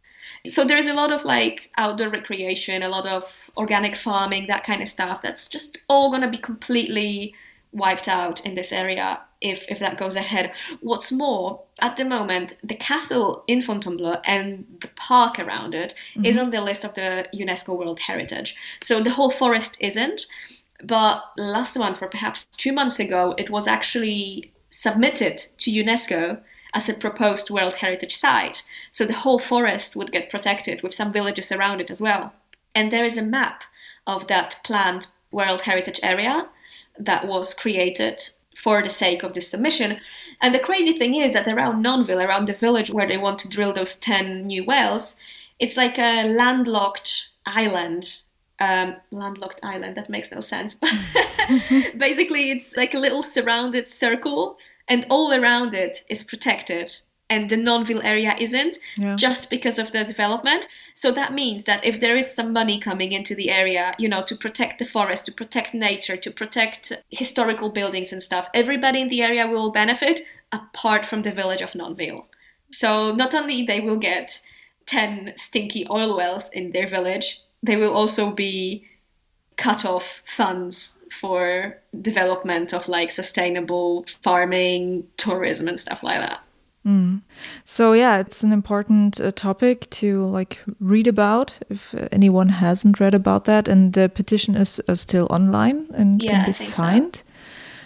so 0.48 0.64
there's 0.64 0.88
a 0.88 0.94
lot 0.94 1.12
of 1.12 1.26
like 1.26 1.70
outdoor 1.78 2.10
recreation, 2.10 2.84
a 2.84 2.90
lot 2.90 3.08
of 3.08 3.50
organic 3.58 3.96
farming, 3.96 4.48
that 4.48 4.64
kind 4.64 4.82
of 4.82 4.88
stuff. 4.88 5.22
That's 5.22 5.48
just 5.48 5.78
all 5.88 6.10
going 6.10 6.22
to 6.22 6.30
be 6.30 6.38
completely 6.38 7.34
wiped 7.72 8.08
out 8.08 8.44
in 8.46 8.56
this 8.56 8.72
area 8.72 9.20
if 9.42 9.66
if 9.70 9.80
that 9.80 9.98
goes 9.98 10.16
ahead. 10.16 10.52
What's 10.82 11.12
more, 11.12 11.62
at 11.80 11.98
the 11.98 12.06
moment, 12.06 12.58
the 12.64 12.76
castle 12.76 13.44
in 13.48 13.62
Fontainebleau 13.62 14.22
and 14.26 14.66
the 14.82 14.90
park 14.90 15.40
around 15.40 15.74
it 15.74 15.94
mm-hmm. 16.12 16.26
is 16.26 16.38
on 16.38 16.50
the 16.50 16.62
list 16.62 16.84
of 16.84 16.94
the 16.94 17.28
UNESCO 17.34 17.78
World 17.78 18.00
Heritage. 18.00 18.56
So 18.82 19.02
the 19.02 19.12
whole 19.12 19.32
forest 19.32 19.78
isn't. 19.80 20.26
But 20.82 21.24
last 21.36 21.78
month, 21.78 22.02
or 22.02 22.08
perhaps 22.08 22.46
two 22.46 22.72
months 22.72 23.00
ago, 23.02 23.36
it 23.38 23.50
was 23.50 23.68
actually 23.68 24.54
submitted 24.70 25.38
to 25.58 25.72
UNESCO 25.72 26.40
as 26.74 26.88
a 26.88 26.94
proposed 26.94 27.50
World 27.50 27.76
Heritage 27.76 28.16
Site. 28.16 28.64
So 28.92 29.06
the 29.06 29.14
whole 29.14 29.40
forest 29.40 29.96
would 29.96 30.12
get 30.12 30.30
protected 30.30 30.82
with 30.82 30.94
some 30.94 31.12
villages 31.12 31.52
around 31.52 31.82
it 31.82 31.90
as 31.90 32.02
well. 32.02 32.34
And 32.76 32.92
there 32.92 33.06
is 33.06 33.18
a 33.18 33.24
map 33.24 33.64
of 34.06 34.28
that 34.28 34.60
planned 34.64 35.08
World 35.32 35.62
Heritage 35.62 36.00
area 36.04 36.48
that 36.98 37.28
was 37.28 37.54
created 37.54 38.22
for 38.56 38.84
the 38.84 38.90
sake 38.90 39.24
of 39.24 39.34
this 39.34 39.50
submission. 39.50 40.00
And 40.42 40.54
the 40.54 40.60
crazy 40.60 40.98
thing 40.98 41.16
is 41.16 41.34
that 41.34 41.48
around 41.48 41.82
Nonville, 41.82 42.22
around 42.22 42.48
the 42.48 42.54
village 42.54 42.90
where 42.90 43.08
they 43.08 43.18
want 43.18 43.40
to 43.40 43.50
drill 43.50 43.74
those 43.74 43.96
10 43.96 44.48
new 44.48 44.64
wells, 44.66 45.16
it's 45.60 45.78
like 45.78 45.98
a 45.98 46.28
landlocked 46.28 47.30
island. 47.46 48.18
Um, 48.60 48.98
landlocked 49.12 49.62
island, 49.64 49.96
that 49.96 50.10
makes 50.10 50.32
no 50.32 50.42
sense. 50.42 50.76
Basically, 51.98 52.52
it's 52.52 52.76
like 52.76 52.94
a 52.94 53.00
little 53.00 53.24
surrounded 53.24 53.88
circle 53.88 54.58
and 54.90 55.06
all 55.10 55.32
around 55.32 55.74
it 55.74 56.04
is 56.10 56.24
protected 56.24 56.98
and 57.30 57.50
the 57.50 57.58
Nonville 57.58 58.02
area 58.02 58.36
isn't 58.40 58.78
Yeah. 58.98 59.16
just 59.16 59.50
because 59.50 59.78
of 59.78 59.92
the 59.92 60.04
development. 60.04 60.68
So 60.96 61.12
that 61.12 61.32
means 61.32 61.66
that 61.66 61.86
if 61.86 62.00
there 62.00 62.18
is 62.18 62.34
some 62.34 62.52
money 62.52 62.80
coming 62.80 63.12
into 63.12 63.36
the 63.36 63.52
area, 63.52 63.94
you 64.00 64.10
know, 64.10 64.24
to 64.24 64.36
protect 64.36 64.80
the 64.80 64.86
forest, 64.86 65.26
to 65.26 65.32
protect 65.32 65.74
nature, 65.74 66.18
to 66.18 66.32
protect 66.32 66.92
historical 67.12 67.70
buildings 67.70 68.12
and 68.12 68.24
stuff, 68.24 68.48
everybody 68.54 69.00
in 69.02 69.10
the 69.10 69.22
area 69.22 69.46
will 69.48 69.72
benefit 69.72 70.22
apart 70.52 71.06
from 71.06 71.22
the 71.22 71.32
village 71.32 71.62
of 71.62 71.76
Nonville. 71.76 72.28
So 72.72 73.14
not 73.14 73.36
only 73.36 73.64
they 73.64 73.80
will 73.80 73.98
get 73.98 74.42
10 74.88 75.34
stinky 75.38 75.86
oil 75.88 76.18
wells 76.18 76.50
in 76.50 76.72
their 76.72 76.88
village, 76.88 77.42
they 77.62 77.76
will 77.76 77.94
also 77.94 78.32
be 78.32 78.88
cut 79.56 79.86
off 79.86 80.24
funds 80.26 80.96
for 81.14 81.78
development 82.02 82.74
of 82.74 82.88
like 82.88 83.12
sustainable 83.12 84.06
farming, 84.22 85.04
tourism 85.18 85.68
and 85.68 85.80
stuff 85.80 86.04
like 86.04 86.20
that. 86.20 86.40
So 87.66 87.94
yeah, 87.94 88.18
it's 88.20 88.42
an 88.44 88.52
important 88.52 89.22
uh, 89.22 89.32
topic 89.32 89.90
to 89.92 90.26
like 90.26 90.60
read 90.80 91.08
about 91.08 91.60
if 91.70 91.94
uh, 91.94 92.08
anyone 92.12 92.50
hasn't 92.50 93.00
read 93.00 93.14
about 93.14 93.46
that. 93.46 93.68
And 93.68 93.94
the 93.94 94.10
petition 94.10 94.56
is 94.56 94.82
uh, 94.88 94.96
still 94.96 95.28
online 95.30 95.88
and 95.94 96.22
Yeah, 96.24 96.30
can 96.30 96.46
be 96.46 96.52
think 96.54 96.70
so. 96.72 96.76
signed. 96.76 97.24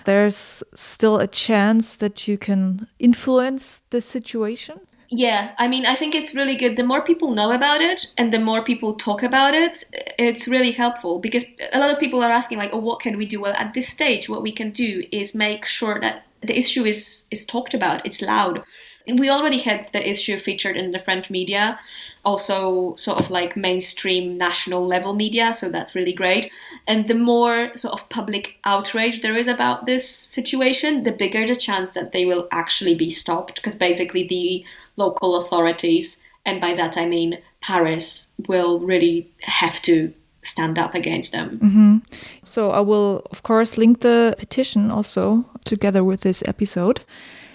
There's 0.06 0.64
still 0.74 1.18
a 1.20 1.28
chance 1.28 1.96
that 1.98 2.28
you 2.28 2.38
can 2.38 2.88
influence 3.00 3.82
the 3.90 4.00
situation. 4.02 4.80
Yeah, 5.16 5.54
I 5.60 5.68
mean, 5.68 5.86
I 5.86 5.96
think 5.96 6.16
it's 6.16 6.34
really 6.34 6.56
good. 6.56 6.76
The 6.76 6.84
more 6.84 7.04
people 7.04 7.36
know 7.36 7.52
about 7.52 7.82
it 7.82 8.12
and 8.18 8.34
the 8.34 8.40
more 8.40 8.64
people 8.64 8.96
talk 8.96 9.22
about 9.22 9.54
it, 9.54 9.84
it's 10.18 10.48
really 10.48 10.72
helpful 10.72 11.20
because 11.20 11.46
a 11.72 11.78
lot 11.78 11.92
of 11.92 12.00
people 12.00 12.24
are 12.24 12.32
asking, 12.32 12.58
like, 12.58 12.72
oh, 12.74 12.80
what 12.80 13.00
can 13.00 13.16
we 13.16 13.28
do? 13.28 13.40
Well, 13.40 13.54
at 13.54 13.76
this 13.76 13.88
stage, 13.88 14.28
what 14.28 14.42
we 14.42 14.52
can 14.52 14.72
do 14.72 15.04
is 15.12 15.36
make 15.36 15.68
sure 15.68 16.02
that 16.02 16.26
the 16.42 16.58
issue 16.58 16.84
is, 16.86 17.26
is 17.30 17.46
talked 17.46 17.76
about, 17.76 18.04
it's 18.04 18.24
loud. 18.24 18.64
And 19.06 19.20
we 19.20 19.30
already 19.30 19.60
had 19.60 19.88
the 19.94 20.10
issue 20.10 20.40
featured 20.40 20.78
in 20.78 20.94
the 20.94 21.00
French 21.00 21.30
media, 21.30 21.80
also 22.26 22.96
sort 22.96 23.20
of 23.22 23.30
like 23.30 23.56
mainstream 23.56 24.36
national 24.36 24.88
level 24.88 25.14
media, 25.14 25.54
so 25.54 25.70
that's 25.70 25.94
really 25.94 26.14
great. 26.14 26.50
And 26.88 27.08
the 27.08 27.14
more 27.14 27.78
sort 27.78 27.94
of 27.94 28.10
public 28.10 28.56
outrage 28.64 29.22
there 29.22 29.38
is 29.38 29.48
about 29.48 29.86
this 29.86 30.10
situation, 30.10 31.04
the 31.04 31.12
bigger 31.12 31.46
the 31.46 31.56
chance 31.56 31.92
that 31.92 32.14
they 32.14 32.26
will 32.26 32.48
actually 32.52 32.96
be 32.96 33.12
stopped, 33.12 33.56
because 33.56 33.76
basically 33.76 34.24
the 34.24 34.66
local 34.96 35.36
authorities, 35.38 36.22
and 36.46 36.62
by 36.62 36.74
that 36.74 36.98
I 36.98 37.06
mean 37.06 37.40
Paris, 37.62 38.30
will 38.48 38.80
really 38.80 39.32
have 39.42 39.82
to 39.84 40.14
stand 40.42 40.78
up 40.78 40.94
against 40.94 41.32
them. 41.32 41.60
Mm-hmm. 41.60 41.98
So 42.44 42.72
I 42.72 42.82
will, 42.82 43.26
of 43.32 43.44
course, 43.44 43.78
link 43.78 44.02
the 44.02 44.36
petition 44.38 44.92
also 44.92 45.46
together 45.64 46.04
with 46.04 46.22
this 46.22 46.44
episode. 46.46 47.02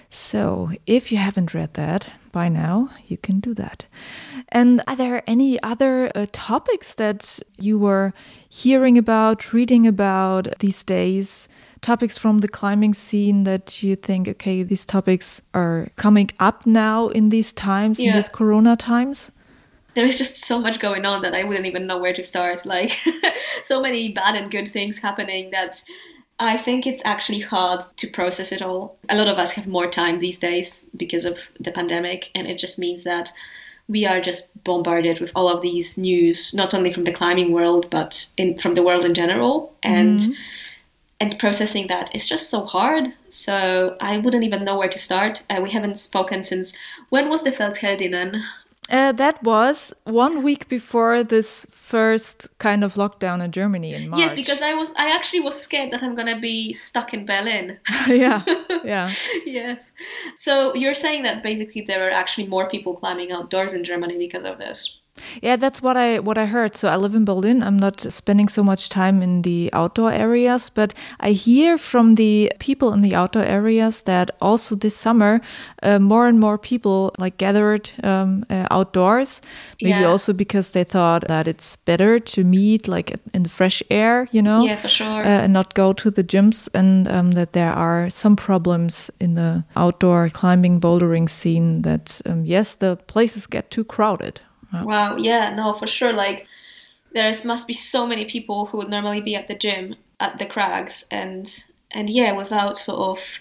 So 0.09 0.71
if 0.87 1.11
you 1.11 1.19
haven't 1.19 1.53
read 1.53 1.75
that 1.75 2.07
by 2.31 2.49
now, 2.49 2.89
you 3.07 3.17
can 3.17 3.39
do 3.39 3.53
that. 3.53 3.85
And 4.49 4.81
are 4.87 4.95
there 4.95 5.21
any 5.27 5.61
other 5.61 6.11
uh, 6.15 6.25
topics 6.31 6.95
that 6.95 7.39
you 7.59 7.77
were 7.77 8.13
hearing 8.49 8.97
about, 8.97 9.53
reading 9.53 9.85
about 9.85 10.57
these 10.59 10.81
days? 10.81 11.47
Topics 11.81 12.17
from 12.17 12.39
the 12.39 12.47
climbing 12.47 12.93
scene 12.93 13.43
that 13.45 13.81
you 13.81 13.95
think, 13.95 14.27
okay, 14.27 14.63
these 14.63 14.85
topics 14.85 15.41
are 15.53 15.89
coming 15.95 16.29
up 16.39 16.65
now 16.65 17.07
in 17.07 17.29
these 17.29 17.53
times, 17.53 17.99
in 17.99 18.11
these 18.11 18.29
corona 18.29 18.75
times? 18.75 19.31
there 19.95 20.05
is 20.05 20.17
just 20.17 20.45
so 20.45 20.59
much 20.59 20.79
going 20.79 21.05
on 21.05 21.21
that 21.23 21.33
I 21.33 21.43
wouldn't 21.43 21.65
even 21.65 21.87
know 21.87 21.97
where 21.97 22.13
to 22.13 22.23
start. 22.23 22.65
Like, 22.65 22.97
so 23.63 23.81
many 23.81 24.13
bad 24.13 24.35
and 24.35 24.49
good 24.49 24.69
things 24.71 24.99
happening 24.99 25.51
that 25.51 25.83
I 26.39 26.57
think 26.57 26.87
it's 26.87 27.01
actually 27.03 27.41
hard 27.41 27.81
to 27.97 28.07
process 28.07 28.51
it 28.51 28.61
all. 28.61 28.97
A 29.09 29.17
lot 29.17 29.27
of 29.27 29.37
us 29.37 29.51
have 29.51 29.67
more 29.67 29.89
time 29.89 30.19
these 30.19 30.39
days 30.39 30.83
because 30.95 31.25
of 31.25 31.37
the 31.59 31.71
pandemic, 31.71 32.29
and 32.33 32.47
it 32.47 32.57
just 32.57 32.79
means 32.79 33.03
that 33.03 33.31
we 33.89 34.05
are 34.05 34.21
just 34.21 34.45
bombarded 34.63 35.19
with 35.19 35.31
all 35.35 35.49
of 35.49 35.61
these 35.61 35.97
news, 35.97 36.53
not 36.53 36.73
only 36.73 36.93
from 36.93 37.03
the 37.03 37.11
climbing 37.11 37.51
world, 37.51 37.89
but 37.89 38.25
in, 38.37 38.57
from 38.57 38.75
the 38.75 38.83
world 38.83 39.03
in 39.03 39.13
general. 39.13 39.75
And 39.83 40.19
mm-hmm. 40.19 40.31
And 41.21 41.37
processing 41.37 41.87
that 41.87 42.15
is 42.15 42.29
just 42.29 42.49
so 42.49 42.65
hard. 42.65 43.13
So 43.27 43.97
I 43.99 44.17
wouldn't 44.19 44.43
even 44.43 44.63
know 44.63 44.77
where 44.77 44.87
to 44.89 44.97
start. 44.97 45.43
Uh, 45.49 45.59
we 45.61 45.71
haven't 45.71 45.99
spoken 45.99 46.43
since 46.43 46.73
when 47.09 47.29
was 47.29 47.43
the 47.43 47.51
Felsheldinnen? 47.51 48.41
Uh, 48.89 49.11
that 49.11 49.43
was 49.43 49.93
one 50.05 50.41
week 50.41 50.67
before 50.67 51.23
this 51.23 51.65
first 51.69 52.47
kind 52.57 52.83
of 52.83 52.95
lockdown 52.95 53.43
in 53.43 53.51
Germany 53.51 53.93
in 53.93 54.09
March. 54.09 54.19
Yes, 54.19 54.35
because 54.35 54.61
I 54.63 54.73
was 54.73 54.91
I 54.95 55.13
actually 55.13 55.41
was 55.41 55.61
scared 55.61 55.91
that 55.91 56.01
I'm 56.01 56.15
gonna 56.15 56.39
be 56.39 56.73
stuck 56.73 57.13
in 57.13 57.25
Berlin. 57.25 57.77
yeah, 58.07 58.43
yeah. 58.83 59.07
yes. 59.45 59.91
So 60.39 60.73
you're 60.73 60.95
saying 60.95 61.21
that 61.23 61.43
basically 61.43 61.81
there 61.81 62.07
are 62.07 62.11
actually 62.11 62.47
more 62.47 62.67
people 62.67 62.95
climbing 62.95 63.31
outdoors 63.31 63.73
in 63.73 63.83
Germany 63.83 64.17
because 64.17 64.43
of 64.43 64.57
this. 64.57 64.98
Yeah, 65.41 65.55
that's 65.57 65.81
what 65.81 65.97
I 65.97 66.19
what 66.19 66.37
I 66.37 66.45
heard. 66.45 66.75
So 66.75 66.87
I 66.87 66.95
live 66.95 67.15
in 67.15 67.25
Berlin. 67.25 67.63
I'm 67.63 67.77
not 67.77 68.01
spending 68.11 68.49
so 68.49 68.63
much 68.63 68.89
time 68.89 69.21
in 69.23 69.41
the 69.41 69.69
outdoor 69.73 70.11
areas, 70.11 70.69
but 70.69 70.93
I 71.19 71.31
hear 71.31 71.77
from 71.77 72.15
the 72.15 72.51
people 72.59 72.93
in 72.93 73.01
the 73.01 73.15
outdoor 73.15 73.43
areas 73.43 74.01
that 74.01 74.31
also 74.41 74.75
this 74.75 74.95
summer, 74.95 75.41
uh, 75.83 75.99
more 75.99 76.27
and 76.27 76.39
more 76.39 76.57
people 76.57 77.11
like 77.17 77.37
gathered 77.37 77.91
um, 78.03 78.45
uh, 78.49 78.67
outdoors. 78.71 79.41
Maybe 79.81 79.99
Yeah. 79.99 80.11
also 80.11 80.33
because 80.33 80.69
they 80.71 80.83
thought 80.85 81.27
that 81.27 81.47
it's 81.47 81.75
better 81.85 82.19
to 82.19 82.43
meet 82.43 82.87
like 82.87 83.15
in 83.33 83.43
the 83.43 83.49
fresh 83.49 83.83
air, 83.89 84.27
you 84.31 84.41
know, 84.41 84.65
Yeah, 84.65 84.77
for 84.81 84.89
sure. 84.89 85.23
uh, 85.25 85.43
and 85.43 85.53
not 85.53 85.73
go 85.73 85.93
to 85.93 86.11
the 86.11 86.23
gyms, 86.23 86.69
and 86.73 87.07
um, 87.07 87.31
that 87.31 87.51
there 87.53 87.71
are 87.73 88.09
some 88.09 88.35
problems 88.35 89.11
in 89.19 89.35
the 89.35 89.63
outdoor 89.75 90.29
climbing 90.29 90.79
bouldering 90.79 91.27
scene. 91.29 91.81
That 91.81 92.21
um, 92.25 92.43
yes, 92.45 92.75
the 92.75 92.95
places 93.07 93.47
get 93.47 93.69
too 93.71 93.83
crowded. 93.83 94.41
Wow, 94.73 95.17
yeah, 95.17 95.53
no, 95.55 95.73
for 95.73 95.87
sure. 95.87 96.13
Like, 96.13 96.47
there 97.13 97.33
must 97.43 97.67
be 97.67 97.73
so 97.73 98.05
many 98.05 98.25
people 98.25 98.67
who 98.67 98.77
would 98.77 98.89
normally 98.89 99.21
be 99.21 99.35
at 99.35 99.47
the 99.47 99.55
gym 99.55 99.95
at 100.19 100.37
the 100.39 100.45
crags, 100.45 101.05
and 101.09 101.63
and 101.91 102.09
yeah, 102.09 102.33
without 102.33 102.77
sort 102.77 102.99
of 102.99 103.39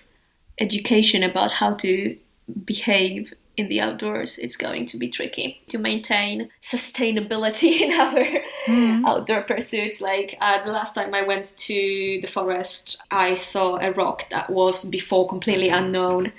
education 0.58 1.22
about 1.22 1.52
how 1.52 1.74
to 1.74 2.16
behave 2.64 3.32
in 3.58 3.68
the 3.68 3.80
outdoors, 3.80 4.38
it's 4.38 4.56
going 4.56 4.86
to 4.86 4.96
be 4.96 5.08
tricky 5.08 5.60
to 5.68 5.78
maintain 5.78 6.48
sustainability 6.62 7.80
in 7.80 7.92
our 7.92 9.08
outdoor 9.08 9.42
pursuits. 9.42 10.00
Like 10.00 10.36
uh, 10.40 10.64
the 10.64 10.70
last 10.70 10.94
time 10.94 11.12
I 11.12 11.22
went 11.22 11.54
to 11.58 12.18
the 12.22 12.28
forest, 12.28 12.96
I 13.10 13.34
saw 13.34 13.76
a 13.76 13.90
rock 13.92 14.30
that 14.30 14.48
was 14.48 14.84
before 14.84 15.28
completely 15.28 15.68
unknown, 15.70 16.32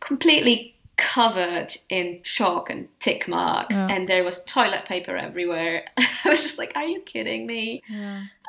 completely 0.00 0.75
covered 0.96 1.76
in 1.88 2.20
chalk 2.22 2.70
and 2.70 2.88
tick 3.00 3.28
marks 3.28 3.74
Yeah. 3.76 3.88
and 3.90 4.08
there 4.08 4.24
was 4.24 4.42
toilet 4.44 4.84
paper 4.86 5.16
everywhere. 5.16 5.84
I 5.98 6.28
was 6.28 6.42
just 6.42 6.58
like 6.58 6.72
are 6.74 6.84
you 6.86 7.00
kidding 7.00 7.46
me? 7.46 7.82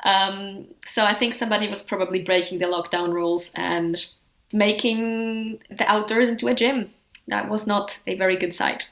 Um, 0.04 0.66
so 0.86 1.04
i 1.04 1.12
think 1.12 1.34
somebody 1.34 1.68
was 1.68 1.82
probably 1.82 2.22
breaking 2.22 2.58
the 2.60 2.66
lockdown 2.66 3.12
rules 3.12 3.50
and 3.56 4.04
making 4.52 5.58
the 5.70 5.86
outdoors 5.90 6.28
into 6.28 6.48
a 6.48 6.54
gym. 6.54 6.90
That 7.26 7.48
was 7.50 7.66
not 7.66 7.98
a 8.06 8.14
very 8.16 8.36
good 8.36 8.54
sight 8.54 8.90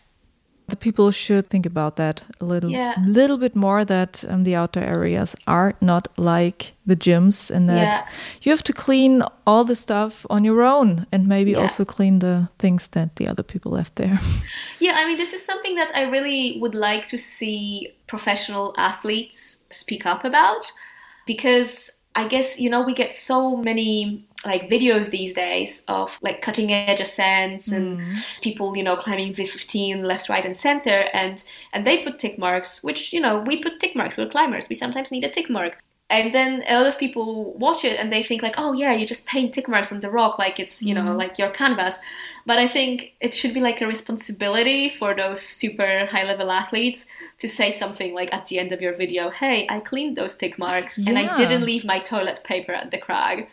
the 0.68 0.76
people 0.76 1.10
should 1.12 1.48
think 1.48 1.66
about 1.66 1.94
that 1.96 2.22
a 2.40 2.44
little 2.44 2.70
Yeah. 2.70 2.94
little 3.06 3.36
bit 3.38 3.54
more 3.54 3.84
that 3.84 4.24
um, 4.28 4.44
the 4.44 4.56
outdoor 4.56 4.82
areas 4.82 5.36
are 5.46 5.74
not 5.80 6.08
like 6.16 6.74
the 6.86 6.96
gyms 6.96 7.50
and 7.50 7.68
that 7.68 7.92
Yeah. 7.92 8.00
you 8.42 8.50
have 8.52 8.62
to 8.64 8.72
clean 8.72 9.22
all 9.46 9.64
the 9.64 9.74
stuff 9.74 10.26
on 10.28 10.44
your 10.44 10.62
own 10.62 11.06
and 11.12 11.26
maybe 11.28 11.50
Yeah. 11.52 11.62
also 11.62 11.84
clean 11.84 12.18
the 12.18 12.48
things 12.58 12.88
that 12.88 13.16
the 13.16 13.28
other 13.28 13.42
people 13.44 13.72
left 13.72 13.94
there 13.96 14.18
Yeah, 14.80 14.94
I 14.96 15.06
mean, 15.06 15.16
this 15.16 15.32
is 15.32 15.44
something 15.44 15.76
that 15.76 15.90
I 15.94 16.02
really 16.10 16.58
would 16.60 16.74
like 16.74 17.06
to 17.08 17.18
see 17.18 17.92
professional 18.06 18.72
athletes 18.76 19.58
speak 19.70 20.04
up 20.06 20.24
about 20.24 20.72
because 21.26 21.95
I 22.16 22.26
guess, 22.26 22.58
you 22.58 22.70
know, 22.70 22.82
we 22.82 22.94
get 22.94 23.14
so 23.14 23.58
many 23.58 24.26
like 24.46 24.70
videos 24.70 25.10
these 25.10 25.34
days 25.34 25.84
of 25.86 26.10
like 26.22 26.40
cutting 26.40 26.72
edge 26.72 26.98
ascents 26.98 27.68
and 27.68 27.98
mm-hmm. 27.98 28.20
people, 28.40 28.74
you 28.74 28.82
know, 28.82 28.96
climbing 28.96 29.34
V15 29.34 30.02
left, 30.02 30.30
right, 30.30 30.44
and 30.44 30.56
center 30.56 31.04
and 31.12 31.44
and 31.74 31.86
they 31.86 32.02
put 32.02 32.18
tick 32.18 32.38
marks, 32.38 32.82
which, 32.82 33.12
you 33.12 33.20
know, 33.20 33.40
we 33.40 33.62
put 33.62 33.80
tick 33.80 33.94
marks, 33.94 34.16
we're 34.16 34.28
climbers. 34.28 34.66
We 34.68 34.76
sometimes 34.76 35.10
need 35.10 35.24
a 35.24 35.30
tick 35.30 35.50
mark. 35.50 35.78
And 36.08 36.32
then 36.32 36.62
a 36.68 36.78
lot 36.78 36.86
of 36.86 36.98
people 36.98 37.52
watch 37.54 37.84
it 37.84 37.98
and 37.98 38.12
they 38.12 38.22
think 38.22 38.40
like, 38.40 38.54
oh 38.58 38.72
yeah, 38.72 38.92
you 38.92 39.06
just 39.06 39.26
paint 39.26 39.52
tick 39.52 39.66
marks 39.68 39.90
on 39.90 39.98
the 39.98 40.10
rock 40.10 40.38
like 40.38 40.60
it's, 40.60 40.80
you 40.80 40.94
know, 40.94 41.02
mm-hmm. 41.02 41.18
like 41.18 41.36
your 41.36 41.50
canvas. 41.50 41.98
But 42.46 42.60
I 42.60 42.68
think 42.68 43.14
it 43.20 43.34
should 43.34 43.52
be 43.52 43.60
like 43.60 43.80
a 43.80 43.88
responsibility 43.88 44.88
for 44.88 45.16
those 45.16 45.42
super 45.42 46.06
high 46.06 46.22
level 46.22 46.52
athletes 46.52 47.04
to 47.40 47.48
say 47.48 47.76
something 47.76 48.14
like 48.14 48.32
at 48.32 48.46
the 48.46 48.60
end 48.60 48.70
of 48.70 48.80
your 48.80 48.94
video, 48.94 49.30
hey, 49.30 49.66
I 49.68 49.80
cleaned 49.80 50.16
those 50.16 50.36
tick 50.36 50.58
marks 50.58 50.96
and 50.96 51.18
I 51.18 51.34
didn't 51.34 51.64
leave 51.64 51.84
my 51.84 51.98
toilet 51.98 52.44
paper 52.44 52.72
at 52.72 52.92
the 52.92 52.98
crag. 52.98 53.48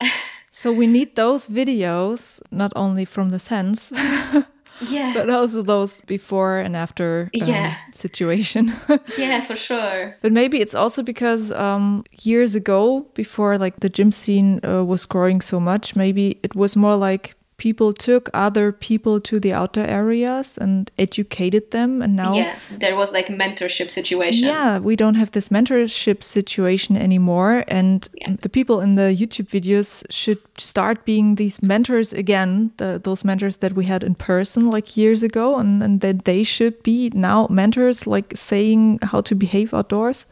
so 0.50 0.72
we 0.72 0.88
need 0.88 1.14
those 1.14 1.46
videos 1.46 2.42
not 2.50 2.72
only 2.74 3.04
from 3.04 3.30
the 3.30 3.38
sense 3.38 3.92
Yeah. 4.80 5.12
but 5.14 5.30
also 5.30 5.62
those 5.62 6.02
before 6.02 6.58
and 6.58 6.76
after 6.76 7.30
um, 7.40 7.48
Yeah. 7.48 7.74
situation 7.92 8.72
yeah, 9.18 9.44
for 9.46 9.56
sure. 9.56 10.16
But 10.22 10.32
maybe 10.32 10.60
it's 10.60 10.74
also 10.74 11.02
because 11.02 11.52
um, 11.52 12.04
years 12.22 12.54
ago, 12.54 13.06
before 13.14 13.58
like 13.58 13.80
the 13.80 13.88
gym 13.88 14.12
scene 14.12 14.60
uh, 14.64 14.84
was 14.84 15.06
growing 15.06 15.40
so 15.40 15.60
much, 15.60 15.96
maybe 15.96 16.38
it 16.42 16.54
was 16.54 16.76
more 16.76 16.96
like 16.96 17.34
people 17.56 17.92
took 17.92 18.28
other 18.34 18.72
people 18.72 19.20
to 19.20 19.38
the 19.38 19.52
outer 19.52 19.84
areas 19.84 20.58
and 20.58 20.90
educated 20.98 21.70
them 21.70 22.02
and 22.02 22.16
now 22.16 22.34
yeah 22.34 22.56
there 22.70 22.96
was 22.96 23.12
like 23.12 23.28
a 23.28 23.32
mentorship 23.32 23.90
situation 23.90 24.46
yeah 24.46 24.78
we 24.78 24.96
don't 24.96 25.14
have 25.14 25.30
this 25.32 25.48
mentorship 25.48 26.22
situation 26.22 26.96
anymore 26.96 27.64
and 27.68 28.08
yeah. 28.14 28.34
the 28.40 28.48
people 28.48 28.80
in 28.80 28.96
the 28.96 29.14
youtube 29.14 29.48
videos 29.48 30.04
should 30.10 30.40
start 30.58 31.04
being 31.04 31.36
these 31.36 31.62
mentors 31.62 32.12
again 32.12 32.72
the, 32.78 33.00
those 33.02 33.24
mentors 33.24 33.58
that 33.58 33.74
we 33.74 33.84
had 33.84 34.02
in 34.02 34.14
person 34.14 34.70
like 34.70 34.96
years 34.96 35.22
ago 35.22 35.56
and, 35.56 35.82
and 35.82 36.00
that 36.00 36.24
they 36.24 36.42
should 36.42 36.82
be 36.82 37.10
now 37.14 37.46
mentors 37.48 38.06
like 38.06 38.32
saying 38.34 38.98
how 39.02 39.20
to 39.20 39.34
behave 39.34 39.72
outdoors 39.72 40.26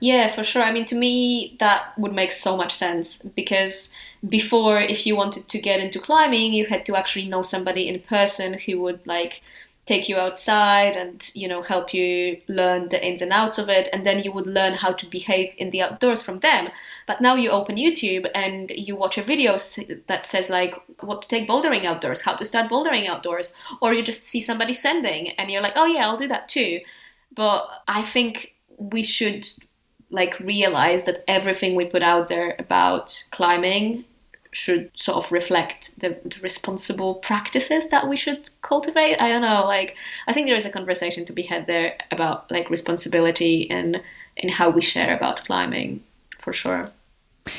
yeah 0.00 0.34
for 0.34 0.44
sure. 0.44 0.62
I 0.62 0.72
mean 0.72 0.86
to 0.86 0.94
me 0.94 1.56
that 1.60 1.96
would 1.98 2.12
make 2.12 2.32
so 2.32 2.56
much 2.56 2.74
sense 2.74 3.22
because 3.22 3.92
before 4.28 4.80
if 4.80 5.06
you 5.06 5.16
wanted 5.16 5.48
to 5.48 5.58
get 5.60 5.80
into 5.80 6.00
climbing 6.00 6.52
you 6.52 6.66
had 6.66 6.86
to 6.86 6.96
actually 6.96 7.26
know 7.26 7.42
somebody 7.42 7.88
in 7.88 8.00
person 8.00 8.54
who 8.54 8.80
would 8.80 9.06
like 9.06 9.42
take 9.86 10.08
you 10.08 10.16
outside 10.16 10.96
and 10.96 11.30
you 11.32 11.46
know 11.46 11.62
help 11.62 11.94
you 11.94 12.40
learn 12.48 12.88
the 12.88 13.06
ins 13.06 13.22
and 13.22 13.32
outs 13.32 13.56
of 13.56 13.68
it. 13.68 13.88
And 13.92 14.04
then 14.04 14.18
you 14.22 14.32
would 14.32 14.46
learn 14.46 14.74
how 14.74 14.92
to 14.92 15.06
behave 15.06 15.54
in 15.58 15.70
the 15.70 15.82
outdoors 15.82 16.22
from 16.22 16.40
them. 16.40 16.68
But 17.06 17.20
now 17.20 17.36
you 17.36 17.50
open 17.50 17.76
youtube 17.76 18.28
and 18.34 18.70
you 18.70 18.96
watch 18.96 19.16
a 19.16 19.22
video 19.22 19.56
that 20.08 20.26
says 20.26 20.50
like 20.50 20.74
what 21.00 21.22
to 21.22 21.28
take 21.28 21.48
bouldering 21.48 21.84
outdoors 21.84 22.20
how 22.20 22.34
to 22.34 22.44
start 22.44 22.70
bouldering 22.70 23.08
outdoors. 23.08 23.54
Or 23.80 23.94
you 23.94 24.02
just 24.02 24.24
see 24.24 24.40
somebody 24.40 24.72
sending 24.72 25.30
and 25.30 25.50
you're 25.50 25.62
like 25.62 25.76
oh 25.76 25.86
yeah 25.86 26.06
i'll 26.06 26.18
do 26.18 26.28
that 26.28 26.48
too. 26.48 26.80
But 27.34 27.68
i 27.86 28.02
think 28.02 28.54
we 28.78 29.02
should 29.02 29.48
like 30.10 30.38
realize 30.40 31.04
that 31.04 31.24
everything 31.26 31.74
we 31.74 31.84
put 31.84 32.02
out 32.02 32.28
there 32.28 32.54
about 32.58 33.22
climbing 33.32 34.04
should 34.52 34.90
sort 34.94 35.22
of 35.22 35.30
reflect 35.30 35.98
the, 36.00 36.16
the, 36.24 36.40
responsible 36.40 37.16
practices 37.16 37.88
that 37.88 38.08
we 38.08 38.16
should 38.16 38.48
cultivate. 38.62 39.20
I 39.20 39.28
don't 39.28 39.42
know, 39.42 39.66
like 39.66 39.96
I 40.26 40.32
think 40.32 40.46
there 40.46 40.56
is 40.56 40.64
a 40.64 40.70
conversation 40.70 41.26
to 41.26 41.32
be 41.32 41.42
had 41.42 41.66
there 41.66 41.98
about 42.10 42.50
like 42.50 42.70
responsibility 42.70 43.70
and 43.70 44.00
in 44.36 44.48
how 44.48 44.70
we 44.70 44.80
share 44.80 45.14
about 45.14 45.44
climbing 45.44 46.02
for 46.38 46.52
sure. 46.52 46.90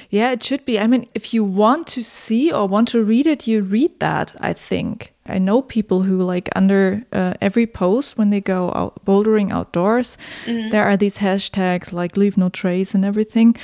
Yeah, 0.09 0.31
it 0.31 0.43
should 0.43 0.65
be. 0.65 0.79
I 0.79 0.87
mean, 0.87 1.07
if 1.13 1.33
you 1.33 1.43
want 1.43 1.87
to 1.87 2.03
see 2.03 2.51
or 2.51 2.67
want 2.67 2.89
to 2.89 3.03
read 3.03 3.27
it, 3.27 3.47
you 3.47 3.61
read 3.61 3.99
that, 3.99 4.35
I 4.39 4.53
think. 4.53 5.13
I 5.29 5.37
know 5.39 5.61
people 5.61 6.01
who 6.01 6.21
like 6.21 6.49
under 6.55 7.03
uh, 7.11 7.33
every 7.41 7.67
post 7.67 8.17
when 8.17 8.29
they 8.29 8.41
go 8.41 8.71
out 8.73 9.03
bouldering 9.05 9.51
outdoors, 9.51 10.17
mm-hmm. 10.45 10.69
there 10.69 10.83
are 10.83 10.97
these 10.97 11.17
hashtags 11.17 11.91
like 11.91 12.17
leave 12.17 12.37
no 12.37 12.49
trace 12.49 12.93
and 12.93 13.03
everything. 13.05 13.55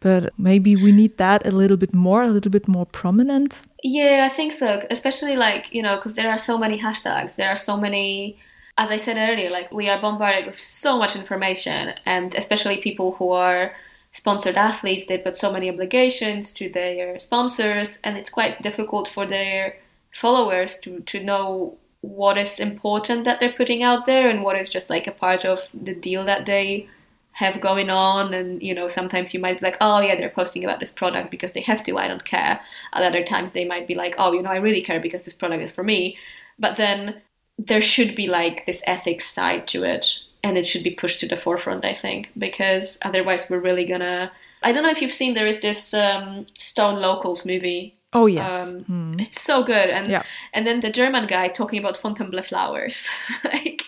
But 0.00 0.32
maybe 0.38 0.76
we 0.76 0.92
need 0.92 1.16
that 1.18 1.46
a 1.46 1.50
little 1.50 1.76
bit 1.76 1.94
more, 1.94 2.22
a 2.22 2.28
little 2.28 2.50
bit 2.50 2.68
more 2.68 2.86
prominent. 2.86 3.62
Yeah, 3.82 4.28
I 4.30 4.34
think 4.34 4.52
so. 4.52 4.86
Especially 4.90 5.36
like, 5.36 5.72
you 5.72 5.82
know, 5.82 5.96
because 5.96 6.14
there 6.14 6.30
are 6.30 6.38
so 6.38 6.58
many 6.58 6.78
hashtags, 6.78 7.36
there 7.36 7.50
are 7.50 7.56
so 7.56 7.76
many 7.76 8.38
as 8.78 8.92
I 8.92 8.96
said 8.96 9.16
earlier, 9.16 9.50
like 9.50 9.72
we 9.72 9.88
are 9.88 10.00
bombarded 10.00 10.46
with 10.46 10.60
so 10.60 10.96
much 10.96 11.16
information 11.16 11.94
and 12.06 12.32
especially 12.36 12.78
people 12.78 13.12
who 13.14 13.32
are 13.32 13.72
sponsored 14.12 14.54
athletes, 14.56 15.06
they 15.06 15.18
put 15.18 15.36
so 15.36 15.52
many 15.52 15.68
obligations 15.68 16.52
to 16.54 16.68
their 16.68 17.18
sponsors 17.18 17.98
and 18.04 18.16
it's 18.16 18.30
quite 18.30 18.62
difficult 18.62 19.08
for 19.08 19.26
their 19.26 19.76
followers 20.12 20.78
to, 20.78 21.00
to 21.00 21.22
know 21.22 21.76
what 22.00 22.38
is 22.38 22.60
important 22.60 23.24
that 23.24 23.40
they're 23.40 23.52
putting 23.52 23.82
out 23.82 24.06
there 24.06 24.28
and 24.28 24.42
what 24.42 24.56
is 24.56 24.68
just 24.68 24.88
like 24.88 25.06
a 25.06 25.12
part 25.12 25.44
of 25.44 25.68
the 25.74 25.94
deal 25.94 26.24
that 26.24 26.46
they 26.46 26.88
have 27.32 27.60
going 27.60 27.90
on. 27.90 28.34
And 28.34 28.62
you 28.62 28.74
know 28.74 28.88
sometimes 28.88 29.34
you 29.34 29.40
might 29.40 29.60
be 29.60 29.66
like 29.66 29.76
oh 29.80 30.00
yeah 30.00 30.16
they're 30.16 30.30
posting 30.30 30.64
about 30.64 30.80
this 30.80 30.90
product 30.90 31.30
because 31.30 31.52
they 31.52 31.62
have 31.62 31.82
to 31.84 31.98
i 31.98 32.08
don't 32.08 32.24
care. 32.24 32.60
Other 32.92 33.24
times 33.24 33.52
they 33.52 33.64
might 33.64 33.86
be 33.86 33.94
like 33.94 34.14
oh 34.18 34.32
you 34.32 34.42
know 34.42 34.50
i 34.50 34.56
really 34.56 34.82
care 34.82 35.00
because 35.00 35.24
this 35.24 35.34
product 35.34 35.62
is 35.62 35.70
for 35.70 35.82
me. 35.82 36.18
But 36.58 36.76
then 36.76 37.20
there 37.58 37.82
should 37.82 38.14
be 38.14 38.28
like 38.28 38.64
this 38.66 38.82
ethics 38.86 39.26
side 39.26 39.66
to 39.68 39.82
it 39.82 40.14
and 40.42 40.56
it 40.56 40.66
should 40.66 40.84
be 40.84 40.92
pushed 40.92 41.20
to 41.20 41.28
the 41.28 41.36
forefront 41.36 41.84
i 41.84 41.92
think 41.92 42.30
because 42.38 42.98
otherwise 43.02 43.50
we're 43.50 43.58
really 43.58 43.84
gonna 43.84 44.30
i 44.62 44.72
don't 44.72 44.84
know 44.84 44.90
if 44.90 45.02
you've 45.02 45.12
seen 45.12 45.34
there 45.34 45.46
is 45.46 45.60
this 45.60 45.92
um, 45.92 46.46
stone 46.56 47.00
locals 47.00 47.44
movie 47.44 47.97
Oh 48.12 48.26
yes, 48.26 48.68
um, 48.68 48.84
hmm. 48.84 49.20
it's 49.20 49.40
so 49.40 49.62
good. 49.62 49.90
And 49.90 50.06
yeah. 50.06 50.22
and 50.54 50.66
then 50.66 50.80
the 50.80 50.90
German 50.90 51.26
guy 51.26 51.48
talking 51.48 51.78
about 51.78 51.96
Fontainebleau 51.96 52.42
flowers, 52.42 53.08
like 53.44 53.82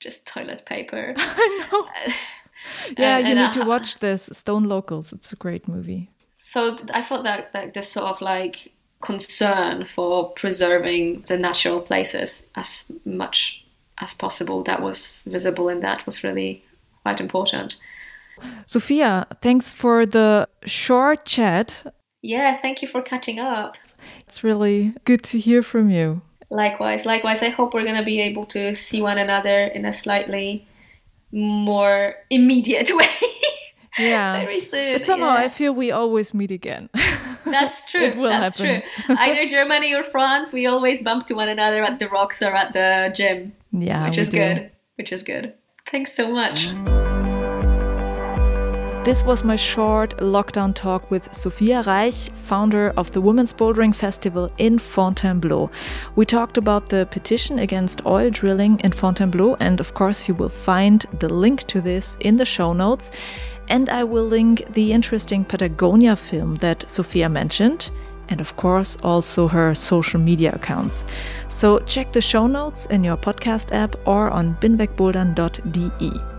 just 0.00 0.26
toilet 0.26 0.66
paper. 0.66 1.14
I 1.18 1.66
know. 1.70 1.88
Yeah, 2.98 3.16
and, 3.16 3.26
you 3.26 3.30
and 3.30 3.38
need 3.38 3.58
uh, 3.58 3.62
to 3.62 3.64
watch 3.64 4.00
this 4.00 4.28
Stone 4.34 4.64
Locals. 4.64 5.14
It's 5.14 5.32
a 5.32 5.36
great 5.36 5.66
movie. 5.66 6.10
So 6.36 6.76
I 6.92 7.00
thought 7.00 7.24
that, 7.24 7.54
that 7.54 7.72
this 7.72 7.90
sort 7.90 8.08
of 8.08 8.20
like 8.20 8.72
concern 9.00 9.86
for 9.86 10.30
preserving 10.32 11.22
the 11.22 11.38
natural 11.38 11.80
places 11.80 12.46
as 12.56 12.92
much 13.06 13.64
as 13.98 14.14
possible 14.14 14.62
that 14.64 14.82
was 14.82 15.22
visible 15.26 15.68
in 15.68 15.80
that 15.80 16.04
was 16.04 16.22
really 16.22 16.62
quite 17.02 17.20
important. 17.20 17.76
Zofia, 18.66 19.26
thanks 19.40 19.72
for 19.72 20.06
the 20.06 20.48
short 20.64 21.24
chat. 21.24 21.84
Yeah, 22.22 22.56
thank 22.60 22.82
you 22.82 22.88
for 22.88 23.02
catching 23.02 23.38
up. 23.38 23.76
It's 24.26 24.44
really 24.44 24.94
good 25.04 25.22
to 25.24 25.38
hear 25.38 25.62
from 25.62 25.90
you. 25.90 26.22
Likewise, 26.50 27.06
likewise. 27.06 27.42
I 27.42 27.48
hope 27.48 27.74
we're 27.74 27.84
going 27.84 27.96
to 27.96 28.04
be 28.04 28.20
able 28.20 28.44
to 28.46 28.74
see 28.74 29.00
one 29.00 29.18
another 29.18 29.64
in 29.64 29.84
a 29.84 29.92
slightly 29.92 30.66
more 31.32 32.14
immediate 32.28 32.90
way. 32.96 33.06
Yeah. 33.98 34.32
Very 34.40 34.60
soon. 34.60 34.94
But 34.94 35.04
somehow 35.04 35.34
yeah. 35.34 35.44
I 35.44 35.48
feel 35.48 35.72
we 35.72 35.90
always 35.90 36.34
meet 36.34 36.50
again. 36.50 36.88
That's 37.44 37.88
true. 37.90 38.02
it 38.02 38.16
will 38.16 38.30
That's 38.30 38.58
happen. 38.58 38.82
true. 39.06 39.16
Either 39.16 39.46
Germany 39.46 39.94
or 39.94 40.02
France, 40.02 40.52
we 40.52 40.66
always 40.66 41.02
bump 41.02 41.26
to 41.28 41.34
one 41.34 41.48
another 41.48 41.82
at 41.84 41.98
the 41.98 42.08
rocks 42.08 42.42
or 42.42 42.54
at 42.54 42.72
the 42.72 43.12
gym. 43.14 43.52
Yeah. 43.72 44.06
Which 44.08 44.18
is 44.18 44.28
do. 44.28 44.38
good. 44.38 44.70
Which 44.96 45.12
is 45.12 45.22
good. 45.22 45.54
Thanks 45.90 46.12
so 46.12 46.30
much. 46.30 46.66
Mm. 46.66 46.99
This 49.02 49.22
was 49.24 49.42
my 49.42 49.56
short 49.56 50.18
lockdown 50.18 50.74
talk 50.74 51.10
with 51.10 51.32
Zofia 51.32 51.82
Reych, 51.82 52.30
founder 52.32 52.92
of 52.98 53.10
the 53.12 53.20
Women's 53.22 53.50
Bouldering 53.50 53.94
Festival 53.94 54.52
in 54.58 54.78
Fontainebleau. 54.78 55.70
We 56.16 56.26
talked 56.26 56.58
about 56.58 56.90
the 56.90 57.06
petition 57.10 57.58
against 57.58 58.04
oil 58.04 58.28
drilling 58.28 58.78
in 58.80 58.92
Fontainebleau, 58.92 59.56
and 59.58 59.80
of 59.80 59.94
course, 59.94 60.28
you 60.28 60.34
will 60.34 60.50
find 60.50 61.06
the 61.18 61.30
link 61.30 61.66
to 61.68 61.80
this 61.80 62.18
in 62.20 62.36
the 62.36 62.44
show 62.44 62.74
notes. 62.74 63.10
And 63.68 63.88
I 63.88 64.04
will 64.04 64.26
link 64.26 64.64
the 64.74 64.92
interesting 64.92 65.46
Patagonia 65.46 66.14
film 66.14 66.56
that 66.56 66.80
Zofia 66.80 67.32
mentioned, 67.32 67.90
and 68.28 68.38
of 68.38 68.54
course, 68.56 68.98
also 69.02 69.48
her 69.48 69.74
social 69.74 70.20
media 70.20 70.52
accounts. 70.52 71.06
So 71.48 71.78
check 71.80 72.12
the 72.12 72.20
show 72.20 72.46
notes 72.46 72.84
in 72.86 73.02
your 73.02 73.16
podcast 73.16 73.72
app 73.72 73.96
or 74.06 74.28
on 74.30 74.56
binwegbouldern.de. 74.60 76.29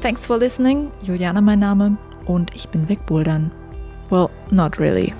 Thanks 0.00 0.26
for 0.26 0.38
listening. 0.38 0.90
Juliana 1.02 1.40
mein 1.42 1.58
Name 1.58 1.98
und 2.26 2.54
ich 2.54 2.68
bin 2.68 2.88
wegbouldern. 2.88 3.50
Well, 4.08 4.30
not 4.50 4.78
really. 4.78 5.12